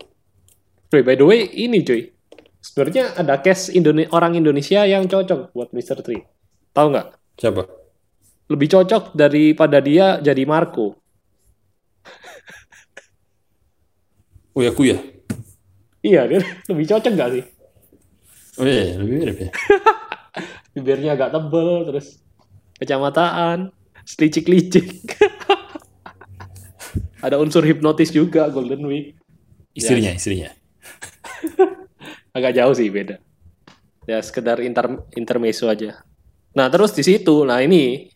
[0.91, 2.11] Cuy, by the way, ini cuy.
[2.59, 6.03] Sebenarnya ada case Indone- orang Indonesia yang cocok buat Mr.
[6.03, 6.27] Tree.
[6.75, 7.09] Tahu nggak?
[7.41, 7.63] siapa
[8.51, 10.99] Lebih cocok daripada dia jadi Marco.
[14.61, 14.97] Uya Kuya
[16.01, 17.45] Iya, dia lebih cocok nggak sih?
[18.61, 19.51] oh iya lebih mirip ya
[20.77, 22.23] Bibirnya agak tebel, terus
[22.79, 23.75] kacamataan,
[24.07, 25.19] selicik-licik.
[27.27, 29.19] ada unsur hipnotis juga Golden Week.
[29.75, 30.55] istrinya istrinya
[32.31, 33.19] Agak jauh sih beda.
[34.07, 36.07] Ya sekedar inter intermezzo aja.
[36.55, 38.07] Nah terus di situ, nah ini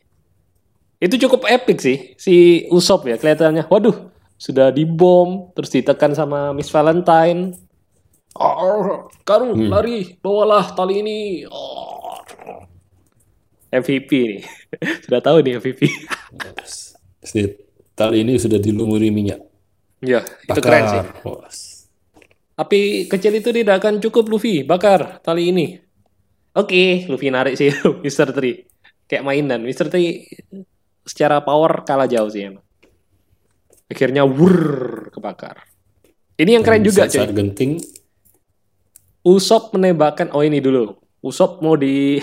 [1.02, 3.66] itu cukup epic sih si Usop ya kelihatannya.
[3.66, 4.13] Waduh
[4.44, 7.56] sudah dibom terus ditekan sama Miss Valentine.
[8.36, 11.48] Oh, Karu lari bawalah tali ini.
[11.48, 12.20] Oh.
[13.74, 14.42] MVP nih
[15.08, 15.80] sudah tahu nih MVP.
[17.24, 17.40] Si
[17.96, 19.40] tali ini sudah dilumuri minyak.
[20.04, 21.02] ya itu keren sih.
[22.54, 25.80] Api kecil itu tidak akan cukup Luffy bakar tali ini.
[26.54, 27.72] Oke, Luffy narik sih
[28.04, 28.30] Mr.
[28.30, 28.68] Tree.
[29.08, 29.64] Kayak mainan.
[29.64, 29.90] Mr.
[29.90, 30.28] Tree
[31.02, 32.63] secara power kalah jauh sih emang.
[33.94, 34.58] Akhirnya wur
[35.14, 35.62] kebakar.
[36.34, 37.30] Ini yang keren Dan juga cuy.
[37.30, 37.72] genting
[39.22, 40.98] Usop menembakkan oh ini dulu.
[41.22, 42.18] Usop mau di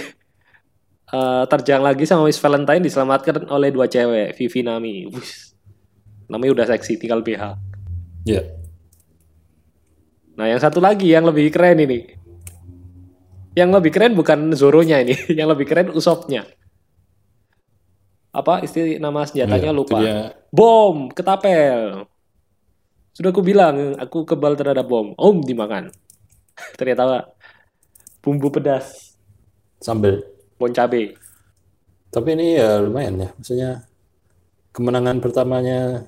[1.16, 5.08] eh, terjang lagi sama Miss Valentine diselamatkan oleh dua cewek, Vivi Nami.
[5.10, 5.56] Wus.
[6.28, 7.44] Namanya udah seksi, tinggal BH.
[8.24, 8.44] ya
[10.40, 12.08] Nah, yang satu lagi yang lebih keren ini.
[13.52, 16.48] Yang lebih keren bukan Zoro-nya ini, yang lebih keren Usopnya.
[18.32, 19.98] Apa istilah nama senjatanya Iya, lupa.
[20.00, 20.18] dia.
[20.50, 22.08] Bom, ketapel.
[23.12, 25.12] Sudah aku bilang, aku kebal terhadap bom.
[25.14, 25.92] Om dimakan.
[26.80, 27.28] Ternyata
[28.22, 29.18] bumbu pedas,
[29.78, 30.22] sambel.
[30.56, 31.18] bon cabe.
[32.08, 33.72] Tapi ini ya lumayan ya, maksudnya
[34.70, 36.06] kemenangan pertamanya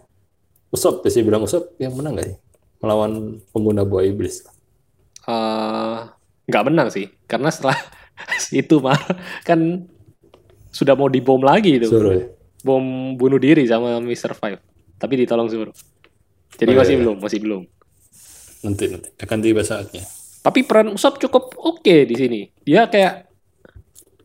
[0.69, 2.37] Usop, sih bilang Usop yang menang gak sih?
[2.79, 4.45] Melawan pengguna buah iblis.
[5.23, 5.99] Eh,
[6.45, 7.79] nggak menang sih, karena setelah
[8.53, 8.99] itu mah
[9.41, 9.87] kan
[10.73, 11.87] sudah mau dibom lagi itu.
[11.87, 12.33] Ya.
[12.65, 14.33] Bom bunuh diri sama Mr.
[14.33, 14.59] Five.
[14.97, 15.71] Tapi ditolong Zoro.
[16.57, 17.01] Jadi Oh, iya, masih iya.
[17.05, 17.61] belum, masih belum.
[18.65, 20.03] Nanti nanti akan tiba saatnya.
[20.43, 22.41] Tapi peran Usop cukup oke di sini.
[22.65, 23.29] Dia kayak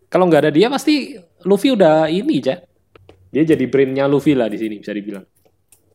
[0.09, 2.57] kalau nggak ada dia pasti Luffy udah ini ya.
[3.29, 5.23] Dia jadi brainnya Luffy lah di sini bisa dibilang.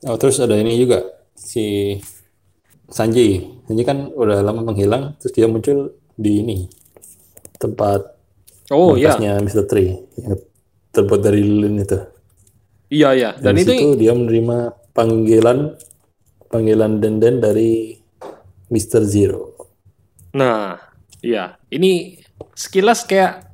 [0.05, 1.01] Oh terus ada ini juga
[1.33, 1.97] si
[2.87, 3.41] Sanji.
[3.65, 6.57] Sanji kan udah lama menghilang, terus dia muncul di ini
[7.57, 8.12] tempat
[8.73, 9.63] Oh iya, markasnya Mr.
[9.69, 10.35] Tree yang
[10.93, 11.99] terbuat dari lilin itu.
[12.89, 13.29] iya iya.
[13.37, 14.57] Dan Dan itu situ dia menerima
[14.93, 15.77] panggilan
[16.49, 17.97] panggilan denden dari
[18.69, 19.01] Mr.
[19.05, 19.53] Zero.
[20.33, 20.77] Nah,
[21.21, 21.57] iya.
[21.69, 22.21] Ini
[22.53, 23.49] sekilas kayak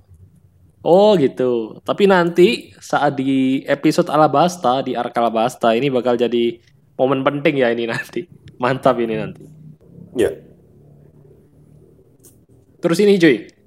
[0.83, 1.79] oh gitu.
[1.83, 6.59] Tapi nanti saat di episode Alabasta di Ark Alabasta ini bakal jadi
[6.99, 8.27] momen penting ya ini nanti.
[8.61, 9.43] Mantap ini nanti.
[10.19, 10.35] Ya.
[12.79, 13.58] Terus ini cuy.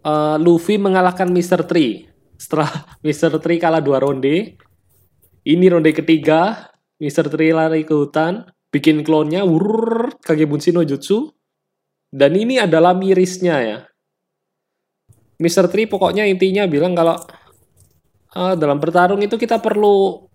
[0.00, 1.68] Eh, Luffy mengalahkan Mr.
[1.68, 2.08] Tree.
[2.40, 2.70] Setelah
[3.06, 3.36] Mr.
[3.40, 4.56] Tree kalah dua ronde.
[5.44, 6.72] Ini ronde ketiga.
[7.00, 7.28] Mr.
[7.32, 8.48] Tree lari ke hutan.
[8.72, 9.44] Bikin klonnya.
[9.44, 11.28] Wurr, Kagebunshi no Jutsu.
[12.10, 13.78] Dan ini adalah mirisnya ya.
[15.40, 15.72] Mr.
[15.72, 17.16] Tree pokoknya intinya bilang kalau
[18.36, 20.26] eh, dalam bertarung itu kita perlu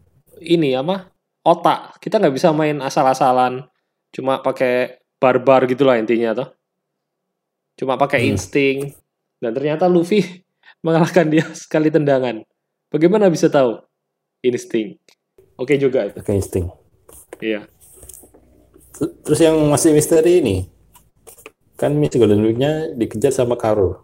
[0.41, 1.09] ini apa
[1.45, 2.01] otak.
[2.01, 3.65] Kita nggak bisa main asal-asalan.
[4.09, 6.49] Cuma pakai barbar gitulah intinya toh.
[7.77, 8.29] Cuma pakai Hmm.
[8.33, 9.04] insting.
[9.45, 10.25] Dan ternyata Luffy
[10.85, 12.41] mengalahkan dia sekali tendangan.
[12.89, 13.77] Bagaimana bisa tahu?
[14.41, 14.97] Insting.
[15.61, 16.17] Oke juga itu.
[16.17, 16.65] Pakai insting.
[17.37, 17.69] Iya.
[18.89, 20.65] Ter- Terus yang masih misteri ini,
[21.77, 24.01] kan Miss Golden Week-nya dikejar sama Karo.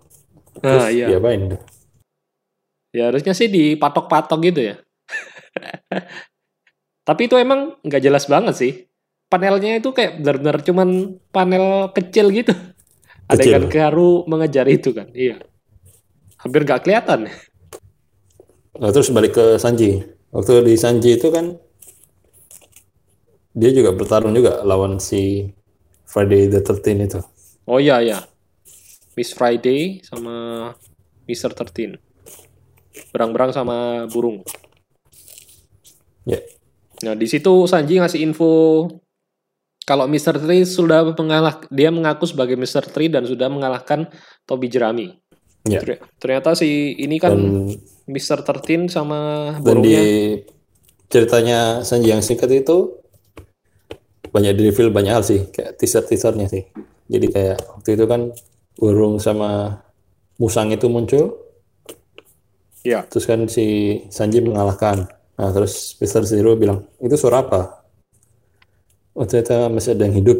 [0.61, 1.07] Terus Nah, iya.
[1.09, 1.57] diapain?
[2.91, 4.75] Ya harusnya sih dipatok-patok gitu ya.
[7.07, 8.73] Tapi itu emang nggak jelas banget sih.
[9.31, 10.89] Panelnya itu kayak benar-benar cuman
[11.31, 12.51] panel kecil gitu.
[13.31, 13.61] Ada Kecil.
[13.71, 15.07] Karu mengejar itu kan.
[15.15, 15.39] Iya.
[16.43, 17.31] Hampir nggak kelihatan.
[18.75, 20.03] Nah, terus balik ke Sanji.
[20.35, 21.55] Waktu di Sanji itu kan
[23.51, 25.51] dia juga bertarung juga lawan si
[26.07, 27.19] Friday the 13 itu.
[27.67, 28.19] Oh iya iya.
[29.15, 30.71] Miss Friday sama
[31.27, 31.51] Mr.
[31.51, 31.99] 13.
[33.11, 34.43] Berang-berang sama burung.
[36.27, 36.39] Ya.
[37.03, 38.87] Nah, di situ Sanji ngasih info
[39.81, 40.37] kalau Mr.
[40.37, 42.85] Tree sudah mengalah dia mengaku sebagai Mr.
[42.89, 44.07] Tree dan sudah mengalahkan
[44.45, 45.09] Tobi Jerami.
[45.65, 45.81] Ya.
[45.81, 47.77] Ter- Ternyata si ini kan Dan
[48.09, 48.41] Mr.
[48.41, 49.19] 13 sama
[49.61, 49.93] dan di
[51.05, 52.97] ceritanya Sanji yang singkat itu
[54.31, 56.63] banyak di reveal banyak hal sih, kayak teaser-teasernya sih.
[57.11, 58.31] Jadi kayak waktu itu kan
[58.79, 59.83] burung sama
[60.39, 61.35] musang itu muncul,
[62.81, 63.03] Ya.
[63.05, 65.11] terus kan si Sanji mengalahkan.
[65.35, 66.23] Nah, terus Mr.
[66.23, 67.80] Zero bilang, itu suara apa?
[69.11, 70.39] Oh, ternyata masih ada yang hidup,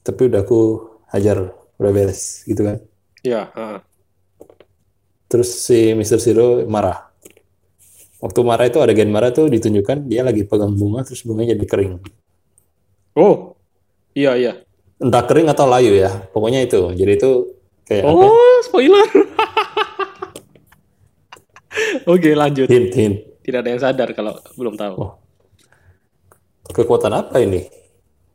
[0.00, 2.80] tapi udah aku hajar, udah beres, gitu kan.
[3.20, 3.80] Ya, heeh.
[5.28, 6.16] Terus si Mr.
[6.16, 7.12] Zero marah.
[8.18, 11.68] Waktu marah itu ada gen marah tuh ditunjukkan dia lagi pegang bunga, terus bunganya jadi
[11.68, 11.92] kering.
[13.12, 13.54] Oh.
[14.16, 14.52] Iya, iya.
[14.98, 16.90] Entah kering atau layu ya, pokoknya itu.
[16.96, 17.30] Jadi itu
[17.86, 18.24] kayak apa?
[18.24, 19.04] Oh, spoiler.
[22.10, 22.66] Oke, lanjut.
[22.66, 23.16] Hint, hint.
[23.44, 24.94] Tidak ada yang sadar kalau belum tahu.
[24.96, 25.12] Oh.
[26.72, 27.68] Kekuatan apa ini?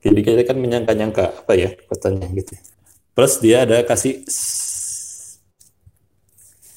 [0.03, 2.53] Jadi kita kan menyangka-nyangka apa ya kekuatannya gitu.
[3.15, 4.19] Plus dia ada kasih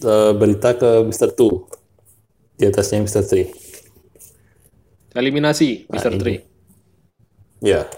[0.07, 1.35] eh, berita ke Mr.
[1.35, 1.67] Two
[2.55, 3.23] di atasnya Mr.
[3.27, 3.49] Three.
[5.17, 6.13] Eliminasi Nah, Mr.
[6.13, 6.21] ini.
[6.21, 6.39] Tree.
[7.65, 7.89] Ya,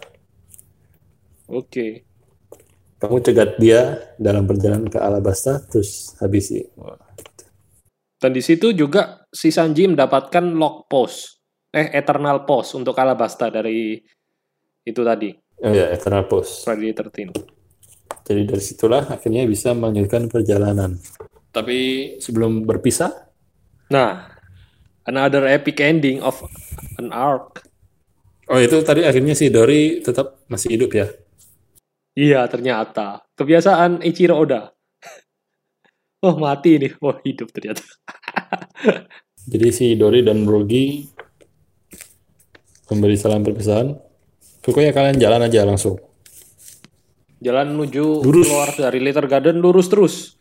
[1.50, 2.06] Oke.
[3.02, 6.62] kamu cegat dia dalam perjalanan ke Alabasta, terus habisi.
[8.22, 11.42] Dan di situ juga si Sanji mendapatkan log post,
[11.74, 13.98] eh eternal post untuk Alabasta dari
[14.88, 16.64] itu tadi, Oh ya, Eternal Post.
[16.64, 17.34] Friday 13.
[18.24, 20.96] Jadi dari situlah akhirnya bisa melanjutkan perjalanan.
[21.50, 21.78] Tapi
[22.20, 23.10] sebelum berpisah,
[23.88, 24.28] Nah,
[25.08, 26.36] another epic ending of
[27.00, 27.64] an arc.
[28.48, 31.08] oh itu tadi akhirnya si Dori tetap masih hidup ya.
[32.12, 33.24] Iya, ternyata.
[33.32, 34.68] Kebiasaan Ichiro Oda.
[36.18, 36.98] Oh, mati nih.
[36.98, 37.78] Oh, hidup ternyata.
[39.52, 41.06] Jadi si Dori dan Brogy
[42.90, 43.94] memberi salam perpisahan.
[44.68, 45.96] Pokoknya kalian jalan aja langsung.
[47.40, 48.44] Jalan menuju Lurus.
[48.44, 50.36] keluar dari Little Garden lurus terus.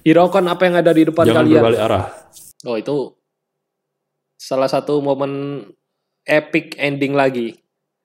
[0.00, 1.60] Hiraukan apa yang ada di depan Jangan kalian.
[1.60, 2.04] berbalik arah.
[2.64, 3.12] Oh, itu
[4.34, 5.60] salah satu momen
[6.22, 7.58] epic ending lagi.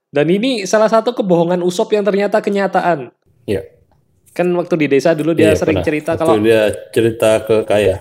[0.10, 3.16] Dan ini salah satu kebohongan Usop yang ternyata kenyataan.
[3.48, 3.64] Iya.
[4.34, 5.88] Kan waktu di desa dulu dia Iya, sering pernah.
[5.88, 7.96] cerita Waktu kalau dia cerita ke Kaya.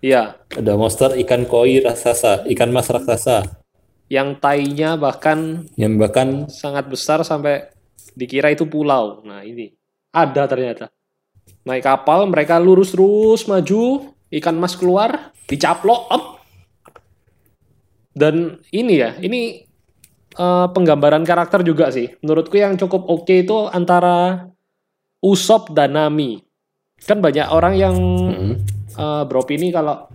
[0.00, 3.63] iya, Ada monster ikan koi raksasa, ikan mas raksasa.
[4.12, 7.72] Yang tainya bahkan Yang bahkan sangat besar sampai
[8.14, 9.24] dikira itu pulau.
[9.26, 9.74] Nah, ini
[10.14, 10.92] ada ternyata.
[11.64, 16.24] Naik kapal, mereka lurus terus maju, ikan mas keluar, dicaplok, up.
[18.14, 19.66] Dan ini ya, ini
[20.34, 22.14] eh, penggambaran karakter juga sih.
[22.22, 24.46] Menurutku yang cukup oke itu antara
[25.24, 26.44] Usop dan Nami.
[27.02, 27.96] Kan banyak orang yang
[28.30, 28.54] Hmm.
[28.94, 30.06] eh, beropini kalau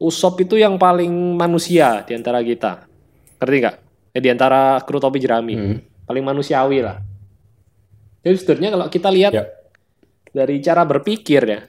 [0.00, 2.88] Usop itu yang paling manusia di antara kita.
[3.36, 3.76] Ngerti nggak?
[4.16, 5.54] Eh, di antara kru topi jerami.
[5.54, 5.76] Hmm.
[6.08, 6.96] Paling manusiawi lah.
[8.24, 9.44] Jadi sebenarnya kalau kita lihat Ya.
[10.32, 11.60] dari cara berpikir ya,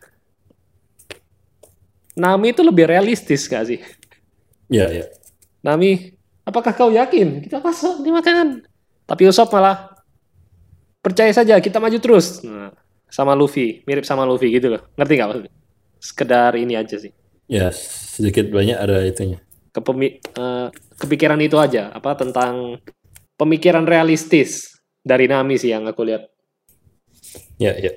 [2.12, 3.80] Nami itu lebih realistis nggak sih?
[4.68, 5.08] Ya, ya.
[5.64, 6.12] Nami,
[6.44, 8.68] apakah kau yakin kita masuk di makanan?
[9.08, 9.96] Tapi Usop malah
[11.00, 12.44] percaya saja kita maju terus.
[12.44, 12.72] Nah,
[13.08, 14.82] sama Luffy, mirip sama Luffy gitu loh.
[14.96, 15.54] Ngerti nggak maksudnya?
[16.00, 17.12] Sekedar ini aja sih.
[17.48, 17.72] Ya,
[18.12, 19.40] sedikit banyak ada itunya.
[19.72, 20.68] Kepemi eh,
[21.00, 22.84] kepikiran itu aja apa tentang
[23.40, 26.28] pemikiran realistis dari Nami sih yang aku lihat.
[27.56, 27.96] Ya, ya.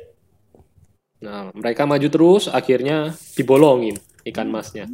[1.25, 3.97] Nah, mereka maju terus, akhirnya dibolongin
[4.29, 4.87] ikan masnya.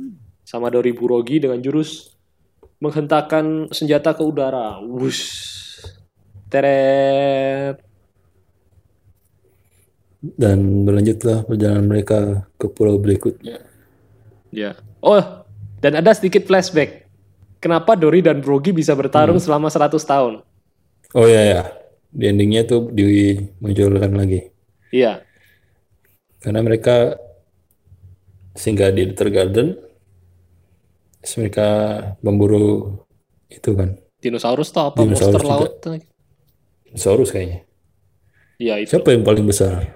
[0.46, 2.16] Sama Dori Burogi dengan jurus
[2.82, 4.80] menghentakkan senjata ke udara.
[4.82, 5.58] Wush.
[6.50, 7.78] Teret.
[10.20, 13.62] Dan berlanjutlah perjalanan mereka ke pulau berikutnya.
[14.50, 14.74] Ya.
[15.00, 15.20] Oh,
[15.80, 17.08] dan ada sedikit flashback.
[17.60, 20.34] Kenapa Dori dan Burogi bisa bertarung selama 100 tahun?
[21.12, 21.62] Oh ya, ya.
[22.08, 24.48] Di endingnya tuh dimunculkan lagi.
[24.92, 25.24] Iya.
[26.40, 27.20] Karena mereka
[28.56, 29.68] singgah di Little Garden,
[31.20, 31.68] terus mereka
[32.24, 32.96] memburu
[33.52, 35.00] itu kan, Dinosaurus tuh apa?
[35.00, 35.52] Dinosaurus Monster juga.
[35.52, 35.72] laut?
[36.96, 37.64] Saurus kayaknya.
[38.60, 38.92] Iya itu.
[38.92, 39.88] Siapa yang paling besar?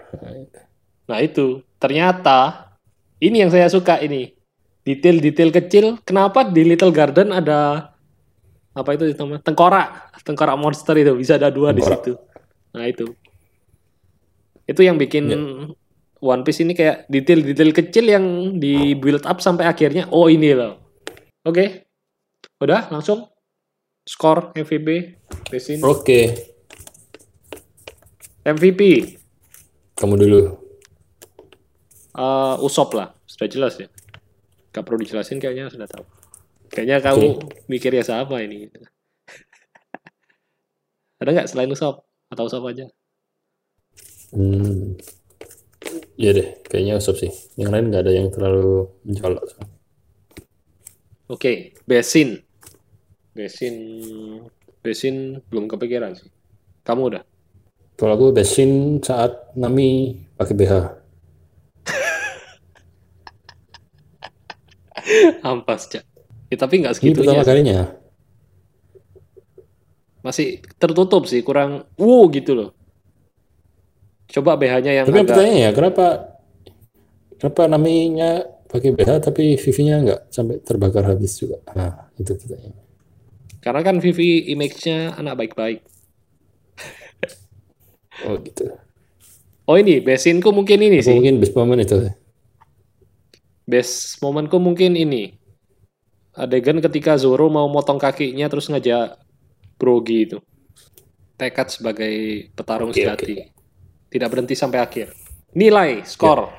[1.04, 2.72] Nah itu, ternyata
[3.20, 4.32] ini yang saya suka ini.
[4.84, 5.84] Detail-detail kecil.
[6.04, 7.90] Kenapa di Little Garden ada
[8.76, 9.40] apa itu namanya?
[9.40, 12.00] Tengkorak, tengkorak monster itu bisa ada dua di Tengkorak.
[12.04, 12.12] situ.
[12.74, 13.06] Nah itu,
[14.68, 15.38] itu yang bikin Ya.
[16.24, 18.24] One Piece ini kayak detail-detail kecil yang
[18.56, 20.80] di build up sampai akhirnya oh ini loh.
[21.44, 21.84] Oke,
[22.60, 23.28] udah langsung
[24.04, 25.20] skor MVP.
[25.84, 26.20] Oke,
[28.44, 28.80] MVP,
[29.96, 30.40] kamu dulu.
[32.14, 33.88] Eh, Usop lah, sudah jelas ya.
[34.74, 36.02] Gak perlu dijelasin kayaknya sudah tahu.
[36.74, 37.28] Kayaknya kamu
[37.70, 38.66] mikirnya siapa ini?
[41.22, 42.02] Ada nggak selain Usop?
[42.26, 42.90] Atau Usop aja?
[44.34, 44.98] Hmm.
[46.18, 47.30] Iya deh, kayaknya Usop sih.
[47.54, 49.46] Yang lain nggak ada yang terlalu mencolok.
[51.30, 52.42] Oke, Besin.
[53.30, 53.74] Besin,
[54.82, 56.26] Besin belum kepikiran sih.
[56.82, 57.22] Kamu udah?
[57.94, 60.74] Kalau aku besin saat Nami pakai BH.
[65.42, 66.04] Ampas, Cak.
[66.48, 67.44] Ya, tapi nggak Ini pertama segitunya.
[67.44, 67.78] kalinya.
[70.20, 72.70] Masih tertutup sih, kurang wow gitu loh.
[74.24, 76.06] Coba BH-nya yang Tapi agak pertanyaannya ya, kenapa
[77.36, 78.30] kenapa Naminya
[78.66, 81.60] pakai BH tapi Vivi-nya nggak sampai terbakar habis juga?
[81.76, 82.82] Nah, itu pertanyaannya.
[83.60, 85.80] karena kan Vivi image-nya anak baik-baik.
[88.24, 88.70] Oh gitu.
[89.64, 91.14] Oh ini, Besinku mungkin ini Apa sih.
[91.16, 91.96] mungkin best moment itu?
[93.64, 95.40] Best momenku mungkin ini.
[96.36, 99.16] Adegan ketika Zoro mau motong kakinya terus ngajak
[99.80, 100.38] Brogi itu.
[101.38, 103.48] Tekad sebagai petarung Oke, sejati.
[104.10, 105.14] Tidak berhenti sampai akhir.
[105.54, 106.50] Nilai, skor.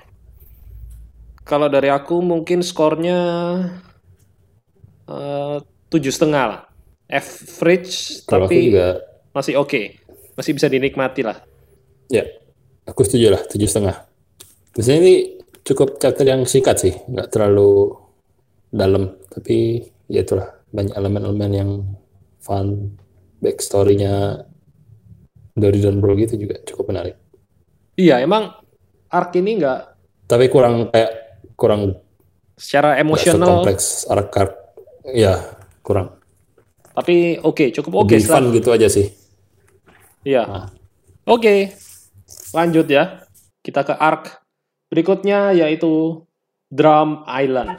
[1.45, 3.19] Kalau dari aku mungkin skornya
[5.05, 5.57] eh,
[5.91, 6.61] tujuh setengah lah.
[7.05, 8.97] Average Kalau tapi juga,
[9.29, 10.01] masih oke.
[10.33, 11.37] Masih bisa dinikmati lah.
[12.09, 12.25] ya,
[12.89, 14.03] aku setuju lah, tujuh setengah.
[14.75, 15.15] Biasanya ini
[15.65, 17.97] cukup chapter yang singkat sih, nggak terlalu
[18.69, 21.71] dalam, tapi ya itulah banyak elemen-elemen yang
[22.37, 22.93] fun,
[23.41, 24.45] backstory-nya
[25.57, 27.17] dari dan Bro itu juga cukup menarik.
[27.97, 28.53] Iya, emang
[29.09, 29.81] arc ini nggak
[30.25, 32.01] Tapi kurang kayak kurang
[32.57, 34.53] Secara emosional, sekompleks arc-arc.
[35.11, 35.37] Ya,
[35.81, 36.17] kurang.
[36.95, 38.15] tapi oke, cukup oke.
[38.15, 39.11] Setelah- fun gitu aja sih.
[40.23, 40.43] Iya.
[40.47, 40.67] Nah.
[41.27, 41.75] Oke.
[42.55, 43.27] Lanjut ya.
[43.61, 44.44] Kita ke arc
[44.89, 46.25] berikutnya yaitu
[46.69, 47.77] Drum Island.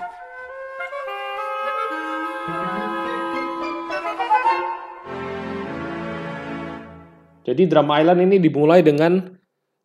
[7.46, 9.22] Jadi Drum Island ini dimulai dengan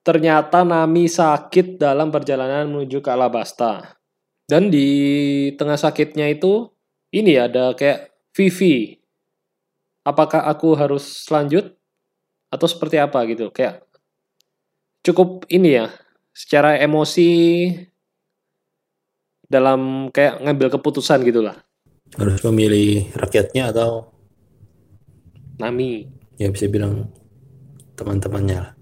[0.01, 4.01] ternyata Nami sakit dalam perjalanan menuju ke Alabasta.
[4.49, 4.89] Dan di
[5.55, 6.67] tengah sakitnya itu
[7.13, 8.97] ini ada kayak Vivi.
[10.01, 11.77] Apakah aku harus lanjut
[12.49, 13.53] atau seperti apa gitu?
[13.53, 13.85] Kayak
[15.05, 15.93] cukup ini ya,
[16.31, 17.29] secara emosi
[19.45, 21.59] dalam kayak ngambil keputusan gitulah.
[22.15, 24.11] Harus memilih rakyatnya atau
[25.59, 26.07] Nami.
[26.35, 27.11] ya bisa bilang
[27.93, 28.73] teman-temannya lah.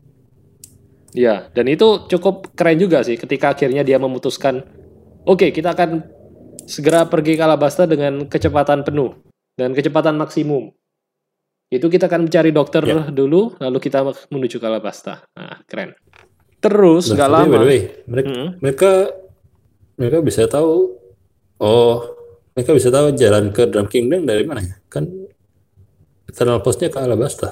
[1.11, 4.61] Ya, dan itu cukup keren juga sih ketika akhirnya dia memutuskan,
[5.25, 6.05] oke kita akan
[6.69, 9.17] segera pergi ke Alabasta dengan kecepatan penuh
[9.57, 10.69] dan kecepatan maksimum.
[11.69, 13.09] Itu kita akan mencari dokter Ya.
[13.09, 15.25] dulu, lalu kita menuju ke Alabasta.
[15.37, 15.93] Nah, keren.
[16.63, 17.59] Terus Nah, nggak by lama.
[17.59, 18.47] the way, mereka, Mm-mm.
[18.61, 18.89] mereka
[19.99, 20.95] mereka bisa tahu
[21.61, 21.95] oh
[22.55, 24.75] mereka bisa tahu jalan ke Drum Kingdom dari mana ya?
[24.91, 25.05] Kan
[26.29, 27.49] Eternal Postnya ke Alabasta.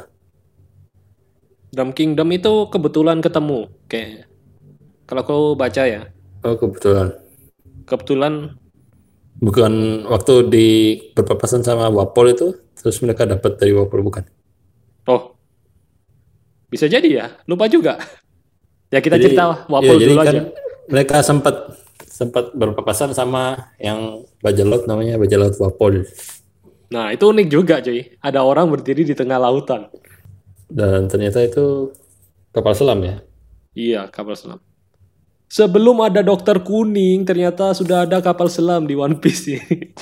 [1.74, 3.60] Drum Kingdom itu kebetulan ketemu,
[3.92, 4.28] kayak
[5.08, 6.02] kalau aku baca ya,
[6.46, 7.14] Oh kebetulan.
[7.90, 8.34] kebetulan
[9.38, 9.74] Bukan
[10.10, 10.68] waktu di
[11.14, 14.26] berpapasan sama Wapol itu, terus mereka dapat dari Wapol bukan?
[15.08, 15.38] oh
[16.68, 17.96] bisa jadi ya, lupa juga.
[18.88, 20.42] Ya kita Jadi- cerita Wapol jadi dulu kan aja.
[20.88, 21.56] mereka sempat
[22.08, 26.08] sempat berpapasan sama yang bajak laut namanya bajak laut Wapol.
[26.88, 29.92] Nah itu unik juga cuy, ada orang berdiri di tengah lautan.
[30.68, 31.92] Dan ternyata itu
[32.56, 33.20] kapal selam ya.
[33.76, 34.60] Iya, kapal selam.
[35.48, 39.96] Sebelum ada dokter kuning, ternyata sudah ada kapal selam di One Piece ini.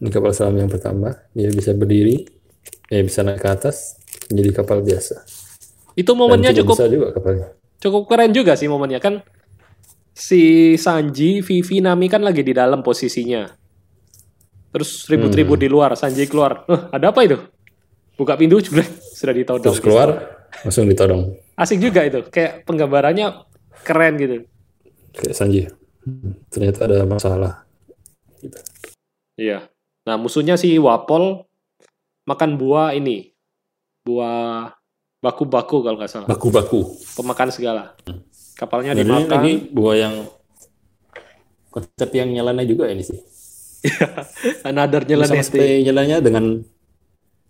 [0.00, 2.24] Ini kapal selam yang pertama, dia bisa berdiri,
[2.88, 5.24] dia bisa naik ke atas, menjadi kapal biasa.
[6.00, 9.20] Itu momennya cukup juga cukup keren juga sih momennya kan.
[10.16, 13.48] Si Sanji, Vivi, Nami kan lagi di dalam posisinya.
[14.70, 15.64] Terus ribut-ribut Hmm.
[15.64, 16.64] di luar, Sanji keluar.
[16.68, 17.40] "Hah, ada apa itu?
[18.20, 18.84] Buka pintu juga
[19.16, 19.64] sudah ditodong.
[19.64, 20.08] Terus keluar,
[20.60, 21.34] langsung ditodong.
[21.56, 23.48] Asik juga itu, kayak penggambarannya
[23.80, 24.34] keren gitu.
[25.16, 25.60] Kayak Sanji.
[26.52, 27.64] Ternyata ada masalah.
[29.40, 29.68] Iya.
[30.04, 31.44] Nah, musuhnya si Wapol
[32.28, 33.32] makan buah ini.
[34.04, 34.79] Buah
[35.20, 36.28] baku-baku kalau nggak salah.
[36.28, 36.96] Baku-baku.
[37.14, 37.92] Pemakan segala.
[38.56, 39.30] Kapalnya Dan ini dimakan.
[39.30, 40.14] lagi buah yang
[41.70, 43.20] konsep yang nyelannya juga ini sih.
[44.68, 45.40] Another Dia nyeleneh.
[45.40, 46.44] sama seperti nyelannya dengan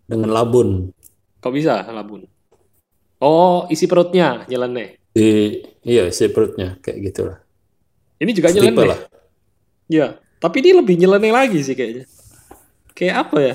[0.07, 0.91] dengan labun.
[1.41, 2.27] Kok bisa labun?
[3.23, 4.99] Oh, isi perutnya nyeleneh.
[5.11, 7.39] Di iya isi perutnya kayak gitulah.
[8.21, 8.87] Ini juga nyeleneh.
[8.87, 9.01] lah.
[9.91, 10.07] Iya.
[10.41, 12.07] Tapi ini lebih nyeleneh lagi sih kayaknya.
[12.95, 13.55] Kayak apa ya?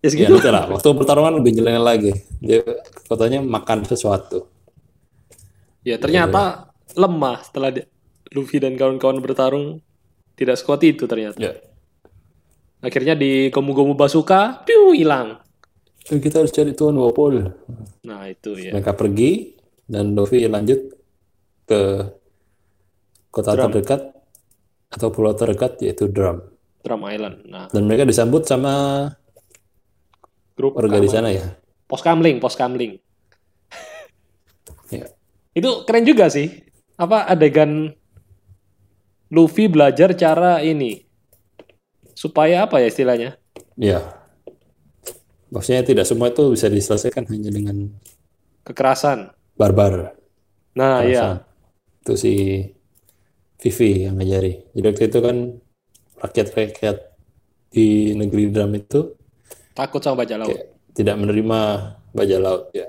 [0.00, 0.32] Ya Ya, segitu.
[0.32, 0.64] nanti lah.
[0.66, 2.12] Waktu pertarungan lebih nyeleneh lagi.
[2.40, 2.64] Dia
[3.04, 4.48] katanya makan sesuatu.
[5.80, 7.84] Ya, ternyata lemah setelah di-
[8.30, 9.82] Luffy dan kawan-kawan bertarung
[10.34, 11.36] tidak sekuat itu ternyata.
[11.36, 11.52] Ya.
[12.80, 15.36] Akhirnya di Gomu-Gomu Basuka, piu hilang.
[16.00, 17.44] Kita harus cari Tuan Wapol.
[18.02, 18.72] Nah, itu ya.
[18.72, 19.52] Mereka pergi
[19.84, 20.80] dan Luffy lanjut
[21.66, 21.80] ke
[23.28, 23.68] kota Drum.
[23.68, 24.16] terdekat
[24.88, 26.40] atau pulau terdekat yaitu Drum.
[26.80, 27.44] Drum Island.
[27.44, 29.04] Nah, Dan mereka disambut sama
[30.60, 31.56] grup warga di sana ya.
[31.88, 33.00] Pos kamling, pos kamling.
[34.92, 35.08] Ya.
[35.56, 36.68] Itu keren juga sih.
[37.00, 37.96] Apa adegan
[39.32, 41.08] Luffy belajar cara ini
[42.12, 43.40] supaya apa ya istilahnya?
[43.80, 44.20] Ya.
[45.48, 47.90] Maksudnya tidak semua itu bisa diselesaikan hanya dengan
[48.62, 49.32] Kekerasan.
[49.56, 50.14] barbar.
[50.76, 51.42] Nah, iya.
[52.04, 52.64] Itu si
[53.60, 54.72] Vivi yang ngajari.
[54.76, 55.36] Jadi waktu itu kan
[56.20, 56.96] rakyat-rakyat
[57.70, 59.19] di negeri Drum itu
[59.72, 60.50] Takut sama bajak laut.
[60.50, 61.60] kayak tidak menerima
[62.10, 62.86] bajak laut ya.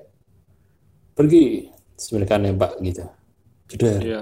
[1.13, 1.69] Pergi,
[2.11, 3.05] mereka nembak gitu.
[3.69, 4.21] Sudah, Iya.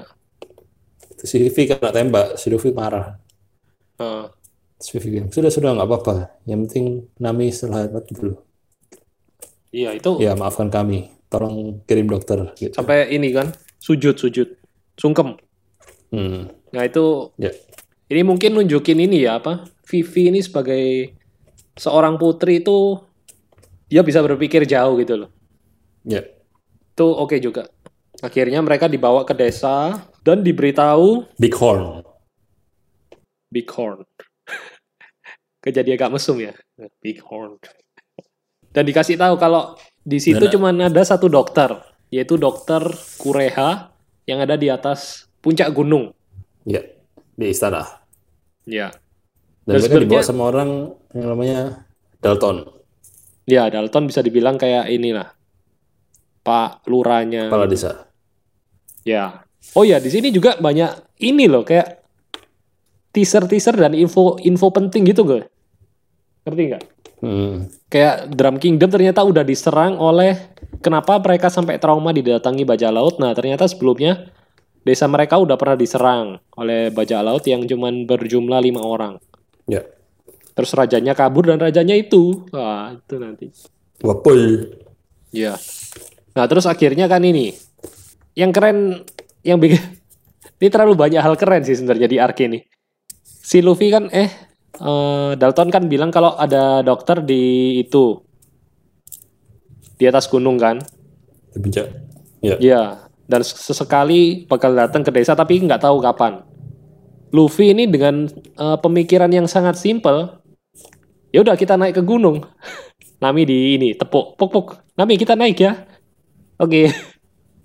[1.20, 3.20] Si Vivi kena tembak, si Luffy marah.
[4.00, 4.24] Heeh.
[4.80, 6.16] Terus Vivi bilang, sudah, sudah, nggak apa-apa.
[6.48, 6.86] Yang penting
[7.20, 8.40] Nami selamat dulu.
[9.70, 11.12] iya, itu Ya, maafkan kami.
[11.28, 12.42] Tolong kirim dokter.
[12.56, 12.74] Gitu.
[12.74, 14.48] sampai ini kan sujud sujud
[14.96, 15.38] sungkem.
[16.10, 17.54] Hmm, Nah, itu ya.
[18.10, 19.68] ini mungkin nunjukin ini ya apa?
[19.86, 21.14] Vivi ini sebagai
[21.80, 23.00] seorang putri itu
[23.88, 25.30] dia bisa berpikir jauh gitu loh.
[26.04, 26.28] Ya,
[26.94, 27.72] Itu oke juga.
[28.20, 32.04] Akhirnya mereka dibawa ke desa dan diberitahu Big Horn.
[33.50, 34.06] Bighorn.
[35.64, 36.54] Kejadian agak mesum ya.
[37.02, 37.58] Bighorn.
[38.70, 39.74] Dan dikasih tahu kalau
[40.06, 41.74] di situ Dan- cuma ada satu dokter,
[42.14, 42.84] yaitu dokter
[43.18, 43.90] Kureha
[44.30, 46.14] yang ada di atas puncak gunung.
[46.68, 46.86] Ya,
[47.34, 48.06] di istana.
[48.70, 48.94] Ya.
[49.70, 50.70] Dan mereka dibawa sama orang
[51.14, 51.60] yang namanya
[52.20, 52.66] Dalton,
[53.50, 55.34] Ya, Dalton bisa dibilang kayak inilah.
[56.46, 57.50] Pak lurahnya.
[57.50, 58.10] kepala desa.
[59.06, 59.46] Ya.
[59.78, 62.02] Oh ya, di sini juga banyak ini loh kayak
[63.14, 65.42] teaser-teaser dan info info penting gitu gue.
[66.46, 66.84] Ngerti nggak?
[67.20, 67.68] Hmm.
[67.92, 73.20] Kayak Drum Kingdom ternyata udah diserang oleh kenapa mereka sampai trauma didatangi bajak laut.
[73.20, 74.30] Nah, ternyata sebelumnya
[74.86, 79.20] desa mereka udah pernah diserang oleh bajak laut yang cuman berjumlah lima orang.
[79.70, 79.86] Ya,
[80.60, 82.44] Terus rajanya kabur dan rajanya itu.
[82.52, 83.48] Wah, itu nanti.
[84.04, 84.68] Wapul.
[85.32, 85.56] Iya.
[86.36, 87.56] Nah, terus akhirnya kan ini.
[88.36, 88.78] Yang keren
[89.40, 89.80] yang bikin
[90.60, 92.60] ini terlalu banyak hal keren sih sebenarnya di arc ini.
[93.24, 94.28] Si Luffy kan eh
[94.84, 98.20] eh, Dalton kan bilang kalau ada dokter di itu
[99.96, 100.84] di atas gunung kan.
[101.56, 101.88] Bijak.
[102.44, 102.56] Ya.
[102.60, 102.82] Iya,
[103.32, 106.44] dan sesekali bakal datang ke desa tapi nggak tahu kapan.
[107.30, 110.42] Luffy ini dengan eh, pemikiran yang sangat simpel,
[111.30, 112.42] ya udah kita naik ke gunung.
[113.24, 114.68] Nami di ini tepuk, puk puk.
[114.96, 115.86] Nami kita naik ya.
[116.58, 116.90] Oke.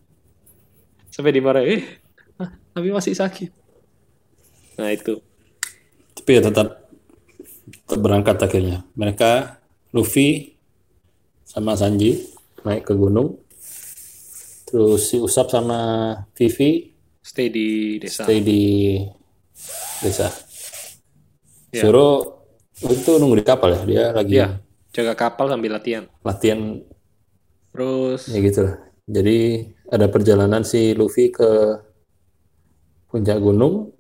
[1.15, 1.81] Sampai dimarahin.
[1.81, 1.83] Eh,
[2.43, 3.51] ah, Nami masih sakit.
[4.83, 5.23] Nah itu.
[6.19, 6.91] Tapi ya tetap,
[7.65, 8.83] tetap berangkat akhirnya.
[8.99, 9.63] Mereka,
[9.95, 10.59] Luffy
[11.47, 12.35] sama Sanji
[12.67, 13.39] naik ke gunung.
[14.67, 15.79] Terus si Usap sama
[16.35, 16.91] Vivi
[17.23, 18.27] Stay di desa.
[18.27, 18.63] stay di
[20.03, 20.29] desa.
[21.75, 21.87] Ya.
[21.87, 22.43] Zoro
[22.83, 23.81] itu nunggu di kapal ya.
[23.87, 24.49] Dia lagi Iya,
[24.95, 26.05] jaga kapal sambil latihan.
[26.23, 26.83] latihan
[27.75, 28.77] Terus ya gitu lah.
[29.05, 29.39] Jadi
[29.91, 31.83] ada perjalanan si Luffy ke
[33.11, 33.95] puncak gunung